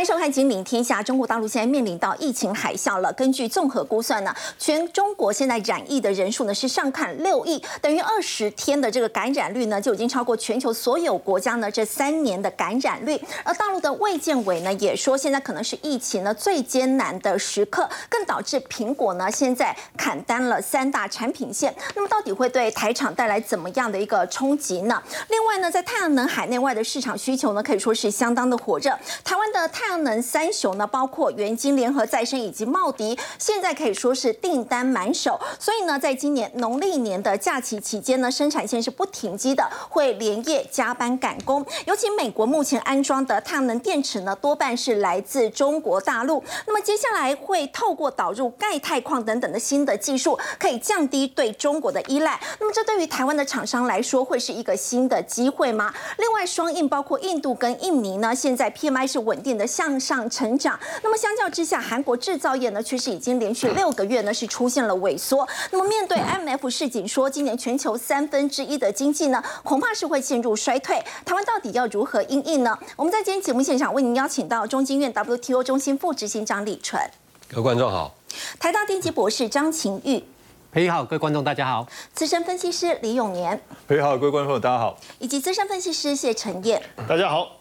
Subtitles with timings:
[0.00, 1.00] 欢迎收看《金领天下》。
[1.04, 3.12] 中国大陆现在面临到疫情海啸了。
[3.12, 13.20] 根据综合估算呢，全中国现在染疫的人数呢是上看六亿，等于二十天的这个感染率呢就已经超过全球所有国家呢这三年的感染率。
[13.44, 21.74] 而大陆的卫健委呢也说，现在可能是疫情呢最艰难的时刻，更导致苹果呢现在砍单了三大产品线。
[21.94, 25.02] 那么到底会对台厂带来怎么样的一个冲击呢？
[25.28, 28.98] 另外呢，在太阳能海内外的市场需求呢可以说是相当的火热。
[29.22, 35.36] 台湾的太太阳能三雄呢，包括元晶、联合再生以及茂迪，现在可以说是订单满手。
[35.58, 41.66] 所以呢，在今年农历年的假期期间呢，生产线是不停机的，会连夜加班赶工。
[41.86, 46.40] 尤其美国目前安装的太阳能电池呢，多半是来自中国大陆。
[46.68, 52.40] 那么接下来会透过导入钙钛矿等等的新的技术，可以降低对中国的依赖。
[52.60, 55.92] 那么这对于台湾的厂商来说，会是一个新的机会吗？
[56.18, 60.78] 另外，双印包括印度跟印尼呢，现在 PMI 是稳定的向上成长。
[61.02, 65.48] 那么相较之下，韩国制造业呢，确实已经连续六个月呢是出现了萎缩。
[65.70, 71.02] 那么面对 MF 市警说，今年全球三分之一的经济呢，恐怕是会陷入衰退。
[71.24, 72.78] 台湾到底要如何应应呢？
[72.94, 77.00] 我们在今天节目现场为您邀请到中经院 WTO 中心副执行长李纯，
[77.48, 78.14] 各位观众好；
[78.58, 80.22] 台大电机博士张晴玉，
[80.70, 87.56] 裴宇好，各位观众大家好；资深分析师李永年，裴宇好，各位观众大家好；以及资深分析师谢陈燕，大家好。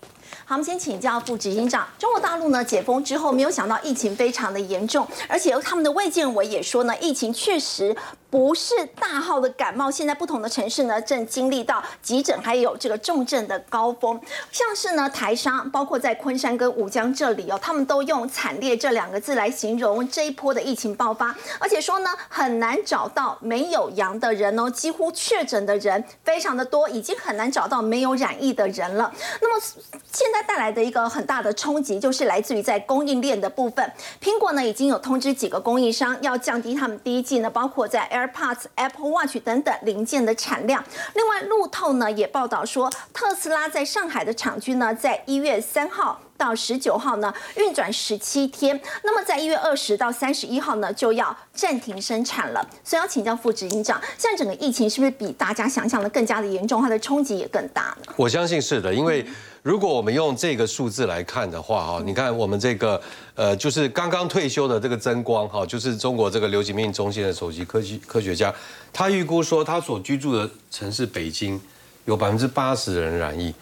[0.49, 1.87] 好，我们先请教副执行长。
[1.99, 7.95] 中国大陆呢解封之后，没有想到疫情非常的严重，而且他们的卫健委也说呢，疫情确实
[8.31, 9.91] 不是大号的感冒。
[9.91, 14.19] 现在不同的城市呢，正经历到急诊还有这个重症的高峰。
[14.51, 21.27] 像是呢台商，包括在昆山跟吴江这里哦，他们都用惨烈这两个字来形容这一波的疫情爆发，
[21.59, 29.13] 而且说呢很难找到没有阳的人哦，几乎确诊的人非常的多，已经很难找到没有染疫的人了。
[29.39, 29.63] 那么
[30.11, 30.38] 现在。
[30.43, 33.91] 带来的一个很大的冲击，就是来自于在供应链的部分。
[34.21, 40.83] 苹果呢已经有通知几个供应商要降低他们第一季呢，包括在 AirPods、Apple Watch 等等零件的产量。
[41.13, 52.67] 另外，路透呢也报道说，特斯拉在上海的厂区呢，在一月三号到十九号呢运转十七天，那么在一月二十到三十一号呢就要暂停生产了。
[52.83, 56.81] 所以要请教副执行长，现在整个疫情是不是比大家想象的更加的严重？
[56.81, 58.13] 它的冲击也更大呢？
[58.15, 59.25] 我相信是的，因为。
[59.61, 62.99] 如果我们用这个数字来看的话，哈，你看我们这个，
[63.35, 68.53] 呃，就是刚刚退休的这个曾光，哈，就是中国这个流行病中心的首席科技科学家，
[68.93, 71.59] 他预估说他所居住的城市北京
[72.05, 73.53] 有百分之八十的人染疫，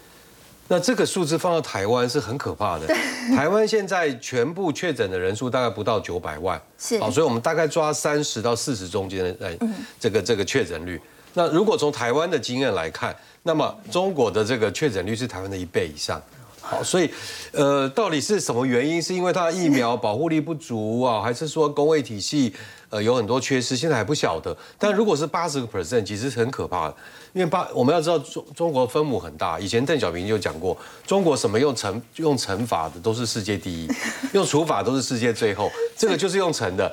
[0.67, 2.87] 那这个数字放到台湾是很可怕的。
[3.35, 9.57] 台湾现在全部确诊的人数大概不到九百万，是，好，所以我们大概抓三十到四十中间的，哎，
[9.99, 11.01] 这个这个确诊率。
[11.37, 16.19] 那如果从台湾的经验来看，那么中国的这个确诊率是台湾的一倍以上，
[16.59, 17.07] 好，所以，
[17.51, 18.99] 呃，到底是什么原因？
[18.99, 22.51] 是因为它疫苗保护力不足啊，还是说工卫体系
[22.89, 23.77] 呃有很多缺失？
[23.77, 24.57] 现在还不晓得。
[24.79, 26.95] 但如果是八十个 percent，其实是很可怕的，
[27.33, 29.59] 因为八我们要知道中中国分母很大。
[29.59, 33.87] 以前邓小平就讲过，中国什么用乘用乘法的都是世界第一，
[34.33, 35.71] 用除法都是世界最后。
[35.95, 36.91] 这个就是用乘的。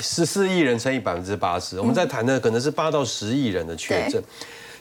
[0.00, 4.22] 十四亿人乘以百分之八十，我们在谈的可能是八到十亿人的确诊。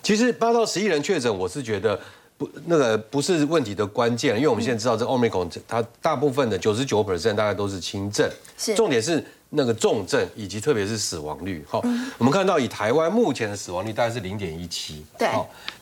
[0.02, 2.00] 其实八到十亿人确诊，我是觉得
[2.38, 8.30] 不那个不是问题的关键，因为我们现在知道这 Omicron 它大部分的九十九 percent 大概都是轻症，
[8.76, 11.64] 重点是那个重症以及特别是死亡率。
[11.68, 11.82] 好，
[12.18, 15.30] 我们看到以台湾目前的死亡率大概是零点一七，对，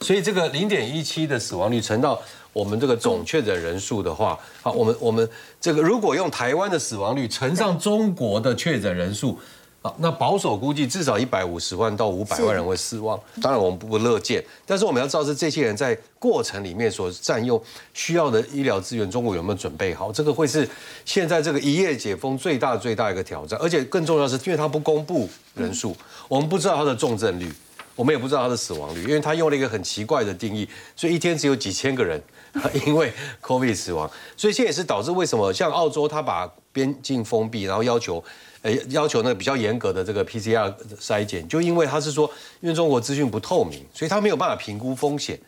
[0.02, 2.22] 所以这个零点一七的死亡率乘到。
[2.52, 5.30] 我们这个总确诊人数的话，好，我们我们
[5.62, 9.38] 这个如果用台湾的死亡率乘上中国的确诊人数，
[9.82, 13.18] 啊，那保守估计至少一百五十万到五百万人会失望。
[13.42, 17.62] 当然我们不乐见，但是我们要知道是这些人在过程里面所占用
[17.94, 20.12] 需要的医疗资源，中国有没有准备好？
[20.12, 20.68] 这个会是
[21.06, 23.58] 现在这个一夜解封最大最大一个挑战。
[23.62, 25.96] 而且更重要是，因为他不公布人数，
[26.28, 27.50] 我们不知道他的重症率，
[27.96, 32.22] 我们也不知道他的死亡率，因为他用了一个很奇怪的定义，所以一天只有几千个人。
[32.88, 33.14] 因为
[33.44, 38.24] COVID 死亡，所以现在也是导致为什么像澳洲，他把边境封闭，然后要求，
[38.62, 42.30] 呃，要求那个比较严格的这个 PCR 筛检，就因为他是说，
[42.62, 45.40] 因为中国资讯不透明，所以他没有办法评估风险，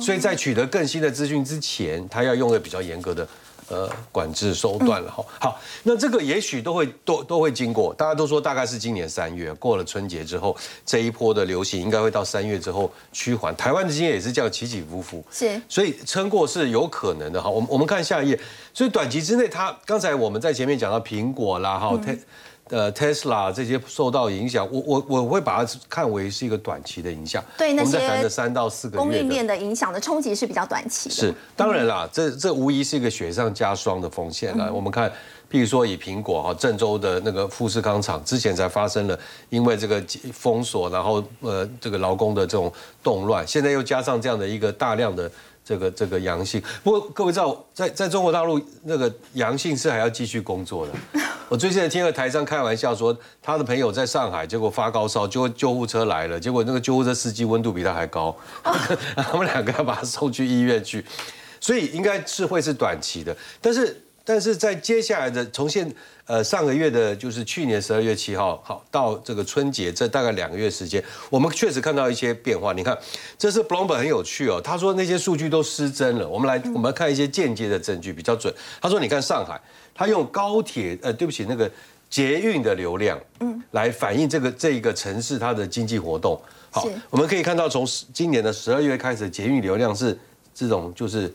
[0.00, 3.26] 所以在取得更新的资讯之前，他要用的比较严格的。
[3.72, 5.24] 呃，管制手段了哈。
[5.38, 13.54] 好，那这个也许都会都都会经过，大家都说大概是今年三月过了春节之后，这一波的流行应该会到三月之后趋缓。
[13.54, 17.48] 台湾的经验也是这样起起伏伏，是，所以撑过是有可能的哈。
[17.48, 18.40] 我们我们看下一页，
[18.74, 22.12] 所以短期之内，它刚才我们在前面讲到苹果啦哈，特
[22.70, 27.44] 呃 Tesla 这些受到影响，我我我会把它看为是一个短期的影响。
[27.58, 31.14] 对那些谈的三到四个月供应链的影响的冲击是比较短期的。
[31.14, 34.72] 是，当然啦，这这无疑是一个雪上加霜的风险了。
[34.72, 35.10] 我们看，
[35.50, 39.18] 譬如说以苹果哈，郑州的那个富士康厂之前才发生了，
[39.48, 40.02] 因为这个
[40.32, 42.72] 封锁，然后呃这个劳工的这种
[43.02, 45.30] 动乱，现在又加上这样的一个大量的
[45.70, 46.60] 这个这个阳性。
[46.82, 50.92] 不过各位知道，在在中国大陆那个阳性是还要继续工作的。
[51.48, 58.36] 我最近听了台上开玩笑说，他的朋友在上海，结果发高烧，结果救护车来了，结果那个救护车司机温度比他还高，
[59.14, 61.04] 他们两个要把他送去医院去。
[61.60, 65.90] 所以应该是会是短期的，但是但是在接下来的从现
[66.26, 72.72] 呃上个月的就是去年十二月七号好到这个春节这大概两个月时间，我们确实看到一些变化。
[72.72, 72.96] 你看，
[73.38, 76.28] 这是 Bloomberg 很有趣哦，他说那些数据都失真了。
[76.28, 78.54] 我们来我们来看一些间接的证据比较准。
[78.80, 79.60] 他说你看上海，
[79.94, 81.68] 他用高铁呃对不起那个
[82.08, 86.40] 捷运的流量，嗯，来反映这个这一个城市它的经济活动。
[86.70, 90.16] 好，我们可以看到从今年的十二月开始，捷运流量是
[90.54, 91.32] 这种就是。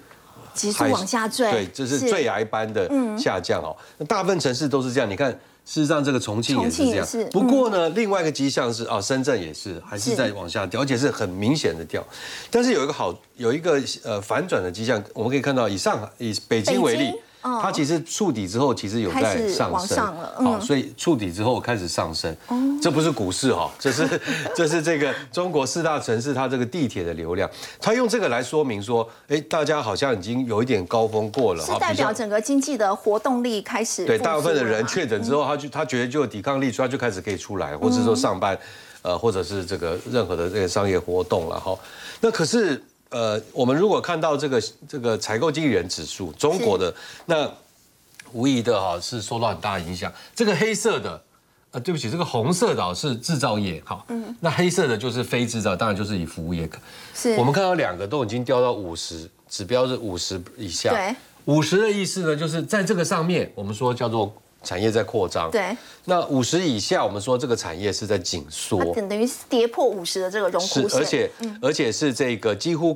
[0.56, 3.76] 急速往下坠，对，这是坠崖般的下降哦。
[3.98, 5.30] 那大部分城市都是这样，你看，
[5.66, 7.30] 事实上这个重庆也是这样。
[7.32, 12.04] 不过呢，另外一个迹象是啊，深圳也是还是在往下掉，而且是很明显的掉。
[12.50, 17.14] 但是有一个好，有一个呃反转的迹象，我们可以看到，以上海以北京为例。
[17.62, 19.98] 它其实触底之后，其实有在上升，
[20.44, 22.36] 好，所以触底之后开始上升。
[22.82, 24.08] 这不是股市哈，这是
[24.56, 27.50] 这是这个中国四大城市它这个地铁的流量，
[27.80, 34.06] 它用这个来说明说，哎，大家好像已经有一点高峰过了，是代表整个经济的活动力开始。
[34.06, 38.58] 对，大部分的人确诊之后，他就他觉得就有抵抗力，所以他就开始可以出来，或者说上班，
[39.04, 41.78] 呃，或者是这个任何的这个商业活动了哈。
[42.22, 42.84] 那可是。
[43.10, 46.94] 呃，我们如果看到这个这个采购经理人指数，中国的
[47.26, 47.50] 那
[48.34, 50.12] 无疑的哈是受到很大影响。
[50.36, 51.24] 这个黑色的，
[51.72, 56.70] 呃，对不起，这个红色的是制造业，哈，嗯，那黑色的就是非制造，当然就是以服务业。
[57.14, 60.90] 是，我们看到两个都已经掉到五十，指标是五十以下。
[60.90, 61.16] 对，
[61.46, 64.34] 五十的意思呢，就是在这个上面，我们说叫做。
[64.66, 65.78] 产业在扩张，对。
[66.06, 71.32] 那五十以下，我们说这个产业是在紧缩，等等于跌破五十的这个荣枯线，而且
[71.62, 72.96] 而且是这个几乎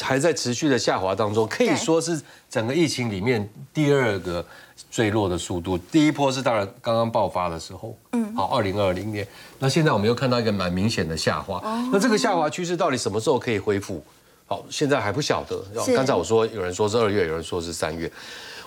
[0.00, 2.20] 还在持续的下滑当中，可以说是
[2.50, 4.44] 整个疫情里面第二个
[4.90, 5.76] 坠落的速度。
[5.76, 9.26] 第一波是当然刚刚爆发的时候，嗯，好，二零二零年。
[9.58, 11.60] 那现在我们又看到一个蛮明显的下滑，
[11.92, 14.04] 那这个下滑趋势到底什么时候可以恢复？
[14.46, 15.60] 好，现在还不晓得。
[15.94, 18.08] 刚才我说有人说是二月，有人说是三月，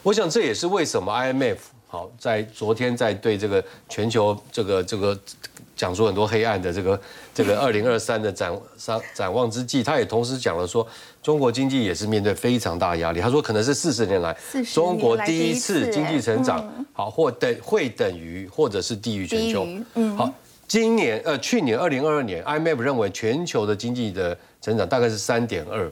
[0.03, 1.57] 我想这也是为什么 IMF。
[1.89, 5.17] 好，在昨天在对这个全球这个这个
[5.73, 6.99] 讲出很多黑暗的这个
[7.33, 10.85] 这个二零二三的展展展望之际，他也同时讲了说，
[11.23, 13.21] 中国经济也是面对非常大压力。
[13.21, 14.35] 他说可能是四十年来
[14.73, 19.65] 中国第一次经济成长好或等会等于或者是低于全球。
[19.93, 20.29] 嗯，好，
[20.67, 25.89] 今年呃去年二零二二年，IMF 认为全球的经济的成长大概是三点二，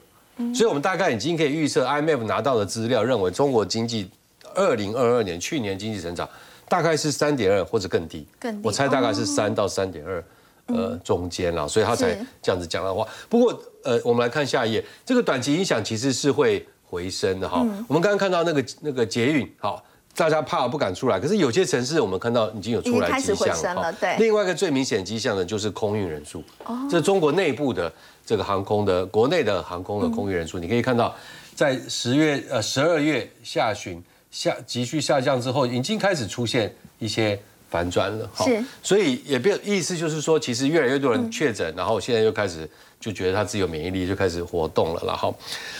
[0.54, 4.10] 所以我们大概已经可以预测 IMF 拿到的资料认为中国经济。
[4.56, 6.28] 二零二二年去年经济成长
[6.68, 10.24] 大概是三点二或者更低，更低，我猜大概是三到三点二，
[10.66, 13.08] 呃，中间了，所以他才这样子讲的话。
[13.30, 17.60] 不过，呃，我们来看下一页，这个短期影响其实是会回升的哈。
[17.88, 19.84] 我们刚刚看到那个那个捷运，好，
[20.16, 23.94] 大家怕不敢出来，可是有些城市我们看到已经有出来迹象了。
[23.94, 26.44] 对，另外一个最明显迹象呢，就是空运人数，
[26.90, 27.94] 这中国内部的
[28.26, 31.16] 这个航空的国内的航空的空运人数，你可以看到
[31.54, 34.04] 在十月呃十二月下旬。
[34.36, 37.40] 下急剧下降之后，已经开始出现一些
[37.70, 38.30] 反转了。
[38.44, 45.02] 是，所以也变意思就是说，其实越来越多人确诊，然后现在又开始就觉得他自己有免疫力，就开始活动了。
[45.08, 45.34] 然后，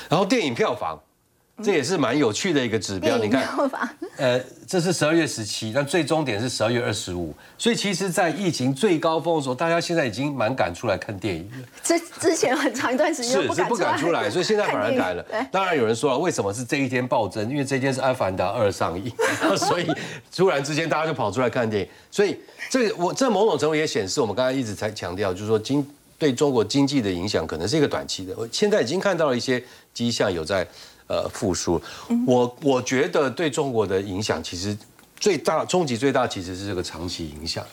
[0.08, 0.98] 然后电影票房。
[1.64, 3.48] 这也是蛮有趣的一个指标，你看，
[4.18, 11.68] 呃，这是十二月十七，但最终点是十二月二十五，所以其实，在疫情最高峰的时候，大家现在已经蛮敢出来看电影了。
[11.82, 15.26] 这之前很长一段时间是是不敢出来，所以现在反而改了。
[15.50, 17.50] 当然有人说了，为什么是这一天暴增？
[17.50, 19.10] 因为这一天是《阿凡达二》上映，
[19.56, 19.88] 所以
[20.36, 21.90] 突然之间大家就跑出来看电影。
[22.12, 22.38] 所以
[22.70, 25.88] 这我这某种程度也显示，我们刚才一直在强调，就是说经
[26.20, 28.34] 对中国经济的影响可能是一个短期的。
[28.38, 30.68] 我现在已经看到了一些迹象有在。
[31.08, 31.80] 呃，复苏，
[32.26, 34.76] 我我觉得对中国的影响其实
[35.20, 37.64] 最大冲击最大，其实是这个长期影响。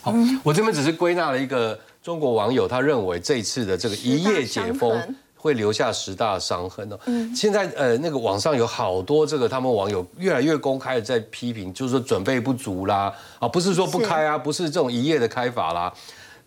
[0.00, 4.98] 好，我这边只是归纳了一个中国网友，他认为这次的这个一夜解封
[5.36, 6.98] 会留下十大伤痕哦。
[7.04, 15.92] 嗯，现在呃，那个网上有好多这个他们网友越来越公开的在批评，就是说准备不足啦，啊，不是说不开啊，不是这种一夜的开法啦。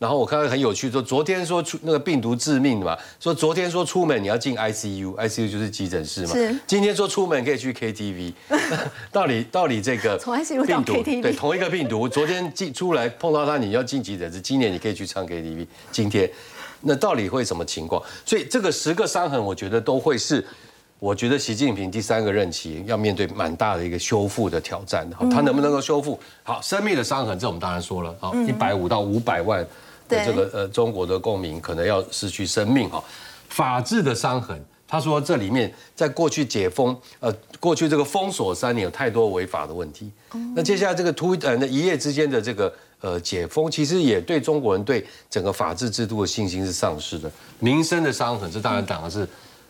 [0.02, 6.34] 然后我看到很有趣，说昨天说出那个病毒致命的嘛，说昨天说出门你要进 ICU，ICU 就是急诊室嘛。
[6.34, 8.34] 是今天说出门可以去 KTV，
[9.14, 16.28] 到底到底这个 从 ICU 到病毒 KTV 对同一个病毒，昨天进出来碰到它你要进急诊室，今年你可以去唱 KTV，今天
[16.82, 18.02] 那到底会什么情况？
[18.26, 20.44] 所以这个十个伤痕，我觉得都会是。
[20.98, 27.38] 我觉得习近平第三个任期要面对蛮大的一个修复的挑战，好，他能不能够修复好生命的伤痕？
[27.40, 29.66] 这我们当然说了，好，一百五到五百万
[30.26, 33.04] 这个呃中国的公民可能要失去生命哈。
[33.50, 40.12] 法治的伤痕，他说这里面在过去解封呃过去这个封锁三年有太多违法的问题，
[40.56, 49.28] 那接下来这个突呃那一夜之间的这个呃解封，其实也对中国人对整个法治制度的信心是丧失的，民生的伤痕，这当然讲的是。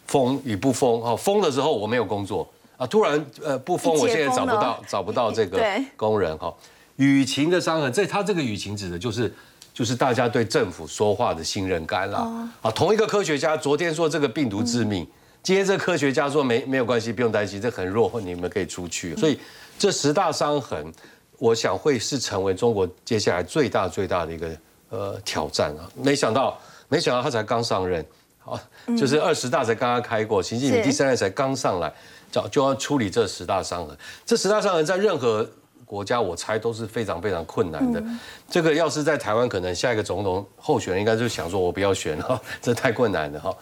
[0.07, 2.45] 封与不封哈，封的时候我没有工作
[2.75, 5.57] 啊，突然呃不封，我现在找不到找不到这个
[5.95, 6.53] 工人哈。
[6.97, 9.33] 雨情的伤痕，这他这个雨情指的就是
[9.73, 12.17] 就是大家对政府说话的信任感了
[12.61, 12.71] 啊。
[12.71, 15.07] 同一个科学家昨天说这个病毒致命，
[15.41, 19.15] 今天这科学家说没没有关系，不用担心，这很弱，你们可以出去。
[19.15, 19.39] 所以
[19.79, 20.91] 这十大伤痕，
[21.37, 24.49] 我想会是成为中国接下来最大最大的一个
[24.89, 25.89] 呃挑战啊。
[25.95, 28.05] 没想到没想到他才刚上任。
[28.43, 28.59] 好，
[28.97, 31.93] 就是二十大才刚刚开过，习近平第三任才刚上来，
[32.31, 33.95] 就就要处理这十大伤痕。
[34.25, 35.47] 这十大伤痕在任何
[35.91, 38.01] 国家，我猜都是非常非常困难的。
[38.49, 43.53] 这个要是在台湾，可能下一个总统候选人应该就想说，我不要选了， 这太困难了哈。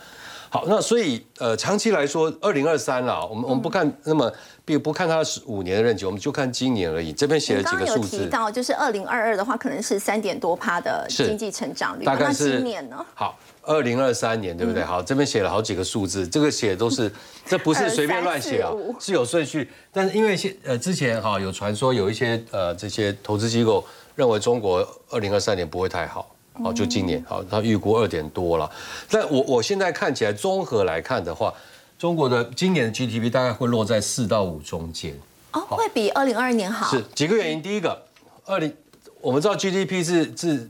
[0.51, 4.31] 好，那所以呃，长期来说，二零二三啦，我们我们不看那么，
[4.63, 7.11] 并不看他是五年的任期，我们就看今年而已。
[7.11, 13.03] 这边写了几个数字，提到就是二零二二的话，可能是三点多趴的经济成长率，大概是今年呢？
[13.15, 13.35] 好。
[13.61, 14.83] 二零二三年对不对？
[14.83, 17.11] 好，这边写了好几个数字，这个写都是，
[17.45, 19.69] 这不是随便乱写啊，是有顺序。
[19.91, 23.85] 但是因为现呃之前哈有传说有一些呃这些投资机构
[24.15, 28.69] 认为中国二零二三年不会太好，好就今年好，他预估二点多了。
[29.09, 31.53] 但我我现在看起来综合来看的话，
[31.97, 35.13] 中国的今年的 GDP 大概会落在四到五中间。
[35.51, 36.95] 哦，会比二零二二年好。
[36.95, 38.01] 是几个原因，第一个，
[38.45, 38.73] 二零
[39.21, 40.69] 我们知道 GDP 是是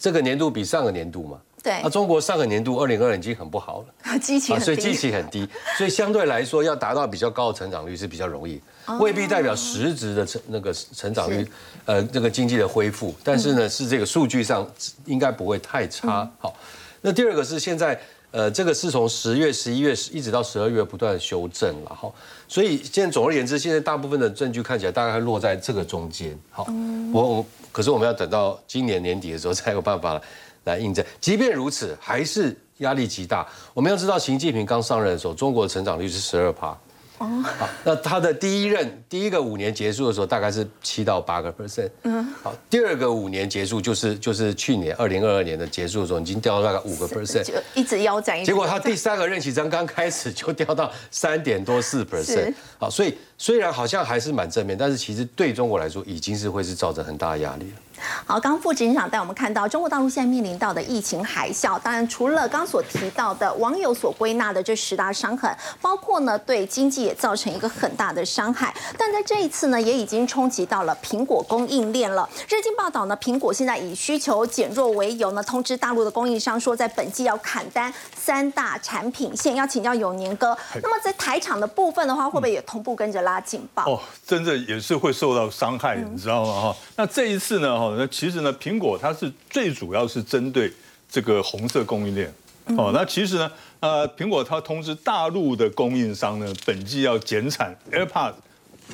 [0.00, 1.38] 这个年度比上个年度嘛。
[1.62, 8.60] 对，那中国上个年度二零二零已经很不好了， 基期很低，所以基期很低，所以相对来说要达到比较高的成长率是比较容易，
[8.98, 11.46] 未必代表实质的成那个成长率，
[11.84, 14.68] 呃，这个经济的恢复，但是呢，是这个数据上
[15.04, 16.28] 应该不会太差。
[16.40, 16.52] 好，
[17.00, 17.96] 那第二个是现在，
[18.32, 21.94] 呃，这个是从十月、十一月一直到十二月不断修正了。
[21.94, 22.10] 哈，
[22.48, 26.36] 所以现在总而言之，现在大部分的证据看起来大概落在这个中间。
[26.50, 26.66] 好，
[27.12, 30.22] 我我可是我们要等到今年年底的时候才有办法了。
[30.64, 33.46] 来印证，即便如此，还是压力极大。
[33.74, 36.76] 我们要知道，习近平刚上任的时候，中国的成长率是十二趴。
[37.18, 37.26] 哦，
[37.56, 41.88] 好，那他的第一任第一个五年结束的时候，大概是七到八个 percent。
[42.02, 48.44] 嗯，好，第二个五年结束就是就是去年二零二二年的结束的时候，已经掉到大概五个 percent，就一直腰斩。
[48.44, 52.52] 结果他第三个任期刚刚开始就掉到三点多四 percent。
[52.78, 57.76] 好，所以虽然好像还是蛮正面，但是其实对中国来说，已经是会是造成很大的压力了。
[58.24, 72.28] 好，刚副执行长带我们看到中国大陆现在面临到的疫情海啸，当然除了刚所提到的网友所归纳的这十大伤痕，包括呢对经济也造成一个很大的伤害，但在这一次呢也已经冲击到了苹果供应链了。
[72.48, 79.54] 日经报道呢，苹果现在以需求减弱为由呢，通知大陆的供应商说，在本季要砍单三大产品线。
[79.54, 83.84] 要请教永年哥，那么在台厂的部分的话，会不会也同步跟着拉警报？
[83.90, 86.60] 哦，真的也是会受到伤害，你知道吗？
[86.60, 87.78] 哈，那这一次呢？
[87.78, 87.94] 哈。
[87.96, 90.72] 那其实呢，苹果它是最主要是针对
[91.10, 92.32] 这个红色供应链
[92.76, 92.90] 哦。
[92.94, 98.34] 那其实呢，呃，苹果它通知大陆的供应商呢，本季要减产 AirPods、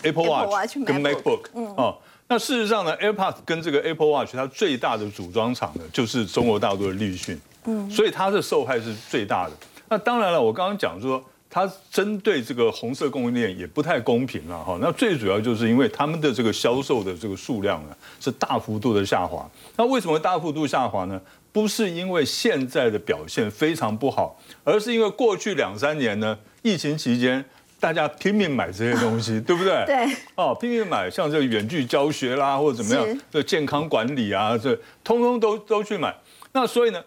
[0.02, 1.96] Apple Watch 跟 MacBook 哦。
[2.28, 9.52] 那事实上呢，AirPods 跟这个 Apple Watch 它最大的组装厂呢，就是中国大陆的立讯，嗯，所以它的受害是最大的。
[9.88, 11.22] 那当然了，我刚刚讲说。
[11.50, 14.78] 它针对这个红色供应链也不太公平了哈。
[14.80, 19.48] 那最主要就是因为他们的这个销售的这个数量呢是大幅度的下滑。
[19.76, 21.20] 那为什么大幅度下滑呢？
[21.50, 27.42] 不是因为现在的表现非常不好，而是因为过去两三年呢，疫情期间
[27.80, 29.84] 大家拼命买这些东西， 对不对？
[29.86, 30.06] 对。
[30.36, 36.14] 哦，拼命买，像这个远距教学啦，或者怎么样，这健康管理啊，这通通都都去买。
[36.52, 37.02] 那所以呢？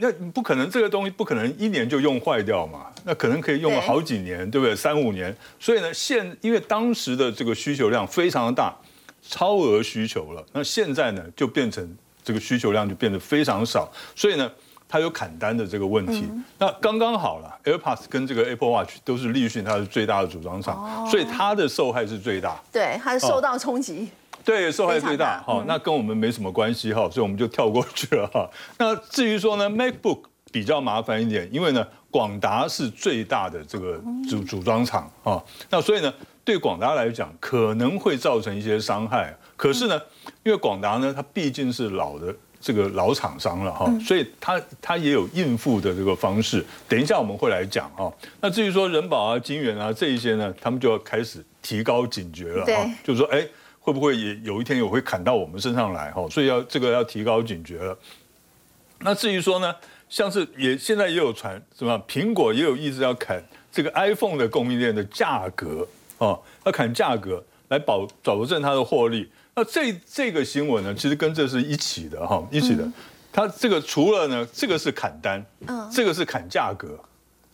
[0.00, 2.86] 那不可能，这个东西不可能一年就用坏掉嘛？
[3.04, 4.74] 那可能可以用了好几年，对不对？
[4.74, 5.36] 三五年。
[5.58, 8.72] 所以呢，现因为当时的这个需求量非常的大，
[9.20, 10.44] 超额需求了。
[10.52, 14.48] 那现在呢，就变成这个需求量就变得非常少，所以呢，
[14.88, 16.30] 它有砍单的这个问题。
[16.60, 22.56] 那刚刚好了，AirPods 跟这个 Apple Watch 都是立讯它是最大的组装厂，所以它的受害是最大。
[22.72, 24.08] 对，它受到冲击。
[24.48, 25.42] 对，受害最大。
[25.44, 28.48] 好，那跟我们没什么关系哈，所以我们就跳过去了哈。
[28.78, 36.10] 那至于说呢，MacBook 比较麻烦一点，因为呢，广达是最大的这个组组装厂啊，那所以呢，
[36.44, 39.36] 对广达来讲可能会造成一些伤害。
[39.54, 40.00] 可是呢，
[40.42, 46.64] 因为广达呢，它毕竟是老的这个老厂商了哈，所以它它也有应付的这个方式。
[46.88, 48.10] 等一下我们会来讲哈。
[48.40, 53.46] 那至于说人保啊、金源啊这一些呢，他们就要开始提高警觉了哈，就是说哎。
[53.88, 56.28] 会不会也有一天也会砍到我们身上来哈？
[56.28, 57.96] 所以要这个要提高警觉了。
[58.98, 59.74] 那至于说呢，
[60.10, 63.42] 像是也现在也有传什么，苹果也有意思要砍
[63.72, 69.26] 这个 iPhone 的供应链的价格哦，要砍价格来保保证它的获利。
[69.54, 72.86] 那这这个新闻呢，其实跟这是一起的哈，一起的。
[73.32, 76.98] 它这个除了呢，这个是砍单，嗯这个是砍价格。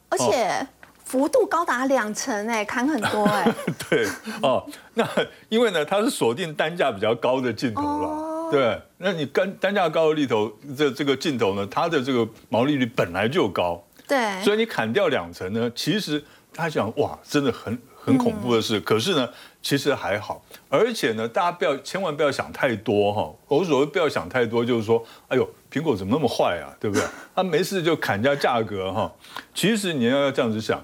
[0.09, 0.67] 而且
[1.04, 3.54] 幅度高达两成，哎，砍很多，哎，
[3.88, 4.06] 对
[4.42, 5.08] 哦，那
[5.49, 8.49] 因为呢，它是锁定单价比较高的镜头了，哦。
[8.50, 19.28] 对，那你单单价高的镜头，这这个镜头呢，它的这个毛利率本来就高，对，所以你砍掉两成呢，其实他想哇，真的很很恐怖的事，可是呢，
[19.62, 27.04] 其实还好，而且呢，大家不要千万不要想太多哈，我所谓不要想太多，就是说，哎呦，苹果怎么那么坏啊，对不对？
[27.35, 29.12] 他没事就砍价价格哈，
[29.52, 30.81] 其实你要要这样子想，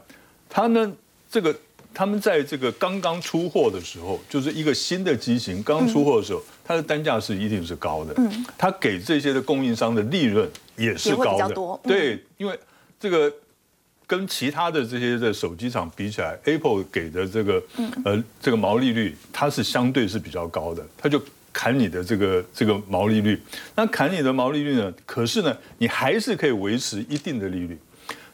[0.48, 0.96] 他们
[1.30, 1.54] 这个
[1.94, 11.54] 他们在这个刚刚出货的时候，就是一个新的机型刚出货的时候，它的单价是一定是高的，嗯，它给这些的供应商的利润也是高的，
[11.84, 12.58] 对，因为
[12.98, 13.32] 这个
[14.08, 17.62] 跟其他的这些的手机厂比起来，Apple 给的这个
[18.04, 23.40] 呃这个毛利率，它是相对是比较高的，它就砍你的这个这个毛利率。
[23.74, 24.92] 那砍你的毛利率呢？
[25.04, 27.78] 可是呢，你还是可以维持一定的利率。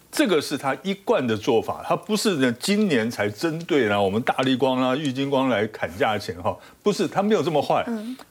[0.08, 7.84] 这个是他一贯的做法，他不是呢今年才针对呢我们大力光啊、玉金光来砍价钱哈，不是，他没有这么坏，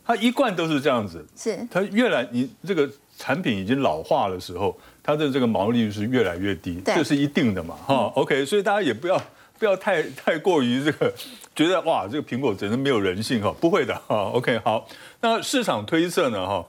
[0.04, 1.24] 他一贯都是这样子。
[1.36, 2.89] 是他越来你这个
[3.20, 9.22] 产品已经老化的时候，它的这个毛利率是越来越低，这是一定的嘛，哈、OK，所以大家也不要
[9.57, 11.13] 不要太太过于这个
[11.55, 14.88] 觉得哇，这个苹果真的没有人性哈，不会的哈，OK，好，
[15.21, 16.65] 那市场推测呢哈。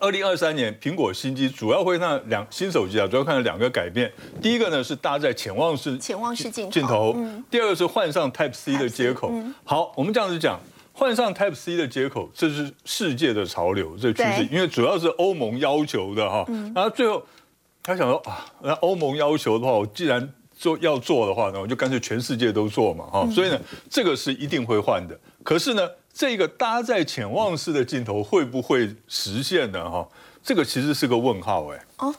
[0.00, 4.08] 二零二三年，苹果新机主要会看两新手机啊，主要看两个改变。
[4.40, 7.16] 第一个呢是搭载潜望式潜望式镜头镜头，
[7.50, 9.32] 第二个是换上 Type C 的接口。
[9.64, 10.60] 好，我们这样子讲，
[10.92, 16.44] 换上 Type C 的接口，这是世界的潮流，这趋势，因为主要是欧盟要求的哈。
[16.72, 17.20] 然后最后
[17.82, 23.28] 他想说啊，那欧盟要求的话，我既然做要做的话呢，我就干脆全世界都做嘛哈。
[23.30, 25.18] 所以呢，这个是一定会换的。
[25.44, 29.88] 可是呢，这个搭载潜望式的镜头会不会实现呢？
[29.88, 30.06] 哈，
[30.42, 31.86] 这个其实是个问号哎。
[31.98, 32.12] 哦，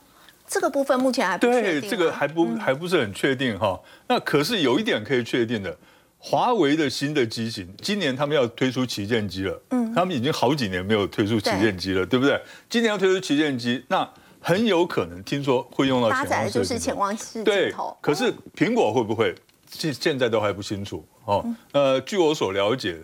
[0.47, 3.79] 这个部分目前还不确对，定啊这个还不、还不是很确定哈。
[4.07, 5.77] 那可是有一点可以确定的，
[6.17, 9.61] 华为的新的机型，今年他们要推出旗舰机了。
[9.71, 12.41] 嗯，他们已经好几年没有推出旗舰机了，对不对？
[12.69, 14.09] 今年要推出旗舰机，那
[14.49, 19.35] 很有可能听说会用到搭载就是潜望式镜对头，，可是苹果会不会？
[19.71, 21.45] 现现在都还不清楚哦。
[21.73, 22.97] 呃，据我所了解，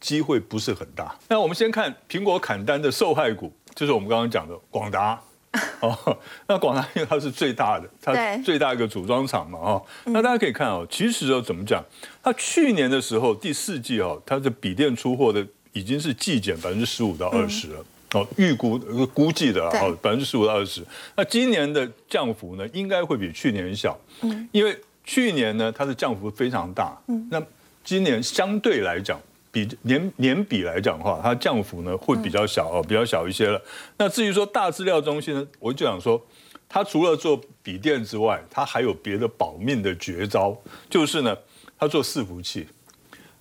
[0.00, 1.12] 机会不是很大。
[1.28, 5.20] 那我们先看苹果砍单的受害股，就是我们刚刚讲的广达。
[5.80, 11.84] 哦，那广达因为它是最大的，它最大一个组装厂嘛，哦，那大家可以看哦，其实哦怎么讲，
[12.22, 17.84] 它去年的时候第四季哦，它的笔电出货的已经是季减百分之十五到二十了。
[18.14, 20.84] 哦，预估呃估计的哦，百分之十五到二十。
[21.16, 27.42] 那今年的降幅呢，应该会比去年小，嗯，因为去年呢它的降幅非常大，嗯，那
[27.82, 29.18] 今年相对来讲，
[29.50, 33.60] 比年年比来讲的话，它降幅呢会比较小哦，比较小一些了。
[33.96, 36.22] 那至于说大资料中心呢，我就想说，
[36.68, 40.54] 它除了做笔电之外，它还有别的保命的绝招，
[40.90, 41.36] 就是呢，
[41.78, 42.66] 它做伺服器。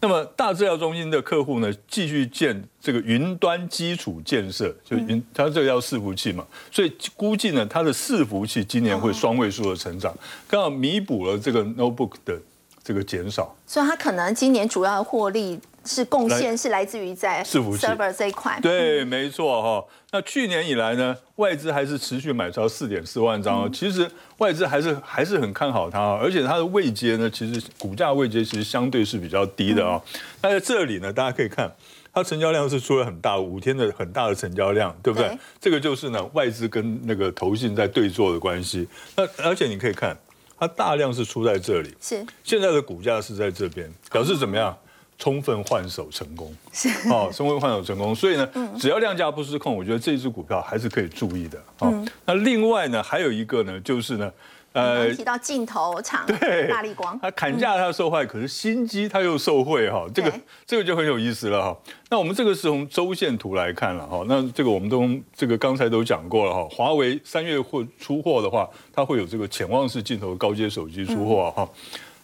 [0.01, 10.11] 那么大资料中心的客户呢，继续建这个云端基础建设，就云，它这个叫伺服器嘛，所以估计呢，它的伺服器今年会双位数的成长，
[10.47, 12.35] 刚好弥补了这个 notebook 的
[12.83, 13.55] 这个减少。
[13.67, 18.59] 所以它可能今年主要的获利是贡献是来自于在 server 这一块。
[18.61, 19.85] 对，没错哈。
[20.11, 23.69] 那去年以来呢，外资还是持续买超四点四万张哦。
[23.73, 30.01] 其实外资还是还是很看好它哦，而且它的位阶呢，其实股价位阶其实相对是比较低的啊。
[30.41, 31.71] 那在这里呢，大家可以看。
[32.13, 35.29] 它成交量是出了很大五天的很大的成交量，对不对？
[35.29, 38.85] 对这个就是呢外资跟那个投信在对坐的关系。
[39.15, 40.13] 那而且你可以看，
[40.59, 44.77] 它大量是出在这里，是现在的股价是在这边，表示怎么样？
[45.21, 48.15] 充分换手成功，是哦，充分换手成功。
[48.15, 51.63] 所以呢，只要量价不失控，我觉得这只股票还是可以注意的。
[51.77, 54.33] 哦，那另外呢，还有一个呢，就是呢，
[54.73, 60.33] 呃，提到镜头厂对大力光，它砍价它受害，可是新机它又受惠哈，这个
[60.65, 61.77] 这个就很有意思了哈。
[62.09, 66.67] 那我们这个是从周线图来看了哈，那这个我们都这个刚才都讲过了哈。
[66.71, 71.69] 华为三月货出货的话，它会有这个潜望式镜头高阶手机出货哈。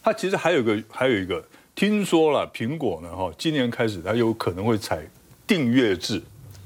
[0.02, 1.44] 它其实还有个还有一个，
[1.78, 5.08] 听说了苹果呢哈，今年开始它有可能会采
[5.46, 6.20] 订阅制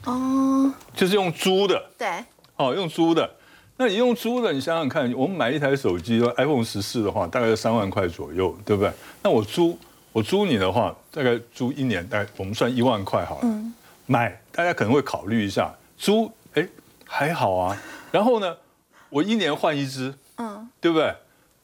[0.06, 2.08] 哦，就是用租的对，
[2.56, 3.30] 哦用租的。
[3.76, 8.90] 那你用租的，你想想看，我们买一台手机，iPhone 十四的话，大概三万块左右，对不对？
[9.22, 9.78] 那我租，
[10.14, 13.64] 我租你的话，大概租一年，大概我们算一万块好了。
[14.06, 16.66] 买，大家可能会考虑一下，租，哎，
[17.06, 17.78] 还好啊。
[18.14, 18.56] 然后呢，
[19.10, 21.14] 我一年换一只，嗯，对不对？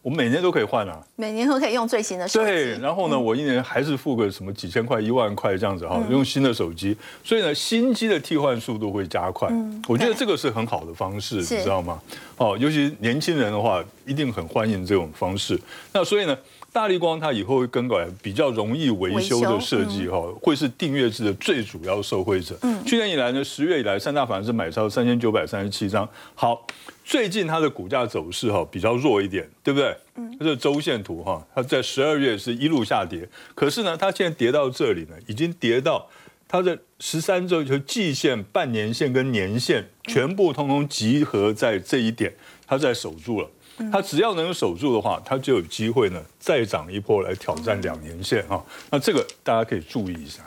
[0.07, 2.45] 我每年都可以换啊，每年都可以用最新的手机。
[2.45, 9.49] 对，然后呢，我一年还是付个什么几千块、一万块这样子哈，用新的手机，所以呢，新机的替换速度会加快。
[9.51, 12.01] 嗯我觉得这个是很好的方式，你知道吗？
[12.37, 15.59] 哦，尤其年轻人的话，一定很欢迎这种方式。
[15.91, 16.37] 那所以呢？
[16.73, 22.55] 大力光它以后会更改比较容易维修的设计哈，会是订阅制的最主要受惠者。
[22.61, 26.07] 嗯，去年以来呢，十月以来三大法人是买超三千九百三十七张。
[26.35, 26.67] 好，
[27.03, 29.95] 最近它的股价走势哈比较弱一点，对不对？
[30.15, 36.07] 嗯，这是周线图哈，它在十二月是一路下跌，可是呢，它现在跌到这里呢，已经跌到
[36.47, 42.31] 它的十三周就季线、半年线跟年线全部通通集合在这一点，
[42.67, 43.49] 它在守住了。
[43.91, 48.63] 它只要能守住的话，它就有机会呢，再涨一波来挑战两年线哈。
[48.89, 50.41] 那这个大家可以注意一下。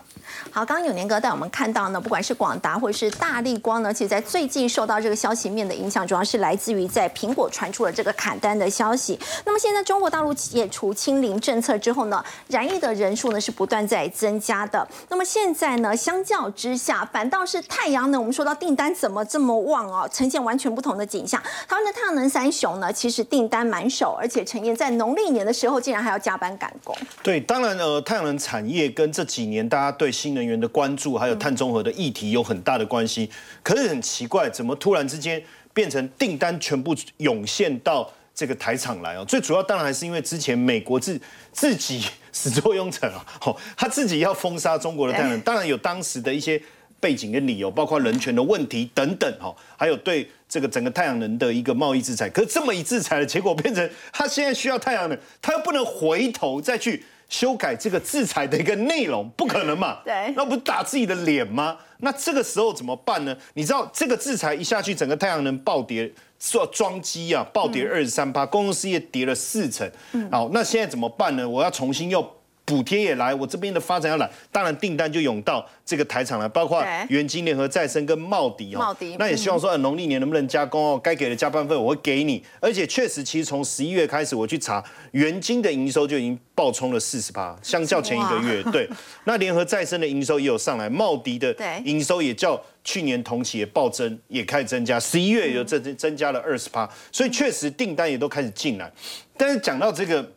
[0.51, 9.19] 好，刚刚永年哥带我们看到呢，不管是广达或者是大力光呢，其实在最近受到这个消息面的影响，主要是来自于在苹果传出了这个砍单的消息。
[9.45, 14.87] 那么现在中国大陆解除清零政策之后呢，染疫的人数呢是不断在增加的。
[15.09, 21.41] 那么现在呢，相较之下，反倒是太阳能，我们说到订单怎么这么旺哦，呈现完全不同的景象。
[21.69, 26.97] 台湾的太阳能三雄呢，其实订单满手，而且陈燕在农历年的时候竟然还要加班赶工。
[27.23, 33.31] 对，当然呃，太阳能产业跟这几年大家对新能源的关注，还有碳中和的议题有很大的关系。
[33.63, 39.25] 可是很奇怪，怎么突然之间变成订单全部涌现到这个台厂来哦？
[39.25, 41.19] 最主要当然还是因为之前美国自
[41.53, 42.05] 自己
[42.35, 46.61] 始作俑者啊，哦，他自己要封杀中国的太阳能，当然有当时的一些
[47.01, 52.29] 背景跟理由，包括人权的问题等等哈，还有对这个整个太阳能的一个贸易制裁。
[52.29, 57.03] 可是这么一制裁的结果，变成他现在需要太阳能，他又不能回头再去。
[57.31, 60.01] 修改这个制裁的一个内容，不可能嘛？
[60.05, 61.79] 对，那不是打自己的脸吗？
[62.01, 63.35] 那这个时候怎么办呢？
[63.55, 69.91] 你知道这个制裁一下去，整个太阳能暴跌，做装机啊暴跌二十三趴，公用事业跌了四成。
[70.31, 71.49] 好，那现在怎么办呢？
[71.49, 72.40] 我要重新又。
[72.71, 78.79] 补贴也来，我这边的发展要来，当然订单就涌到这个台厂来，包括元金联合再生跟茂迪哦。
[78.79, 81.01] 茂迪，那也希望说，农历年能不能加工哦？
[81.03, 88.63] 该给的加班费我会给你，而且确实，其实从十一月开始我去查，元金的营收就已经爆冲了四十八，相较前一个月。
[88.71, 88.89] 对，
[89.25, 91.53] 那联合再生的营收也有上来，茂迪的
[91.85, 98.89] 营收也较去年同期也暴增，也开始增加，十一月也有增增加了二十趴，所以确实订单也都开始进来。
[99.37, 100.33] 但是讲到这个。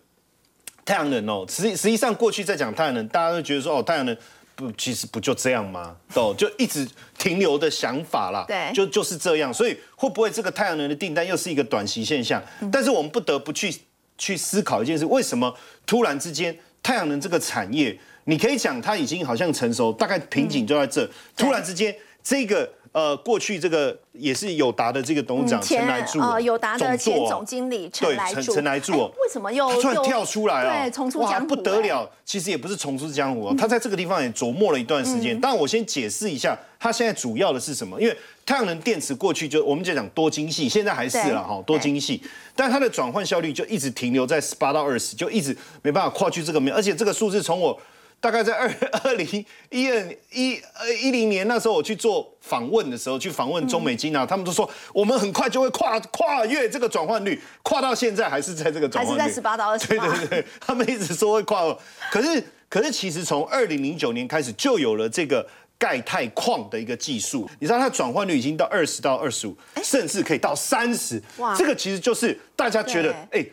[0.85, 4.15] 太阳能哦，实实际上过去在讲太阳能，大家都觉得说哦，太阳能
[4.55, 5.95] 不其实不就这样吗？
[6.15, 9.53] 哦，就一直停留的想法啦，对，就就是这样。
[9.53, 12.43] 所以会不会这个太阳能的订单又是一个短期现象？
[12.71, 13.73] 但是我们不得不去
[14.17, 22.69] 去思考一件事：为什么突然之间太阳能这个产业，你可以讲它已经好像成熟，大概瓶颈就在这，突然之间这个。
[22.93, 30.69] 呃，过去这个也是友达的这个董事长陈来柱，呃，友达的前总经理陈来柱，陈来柱，为什么又突然跳出来了？
[30.69, 32.07] 对，重出江湖，不得了！
[32.23, 35.37] 其实也不是重出江湖，他在这个地方也琢磨了一段时间。
[35.41, 37.99] 但我先解释一下，他现在主要的是什么？
[37.99, 42.21] 因为太阳能电池过去就我们就讲多精细，现在还是了哈，多精细，
[42.55, 47.75] 但它的转换效率就一直停留在十八到二十，就一直没办法跨去这个面，而且这个数字从我。
[48.23, 59.87] 大概在二 二零一二一呃一零年那时候，我去做访问的时候，去访问中美金啊，他们都说我们很快就会跨跨越这个转换率，跨到现在还是在这个转换率，还是在十八到二十。
[59.87, 61.77] 对对对， 他们一直说会跨，
[62.09, 65.45] 可是可是其实从二零零九年开始就有了这个
[65.77, 71.21] 钙钛矿的一个技术，你知道它转换率已经到二十到二十五，甚至可以到三十。
[71.39, 73.45] 哇，这个其实就是大家觉得哎。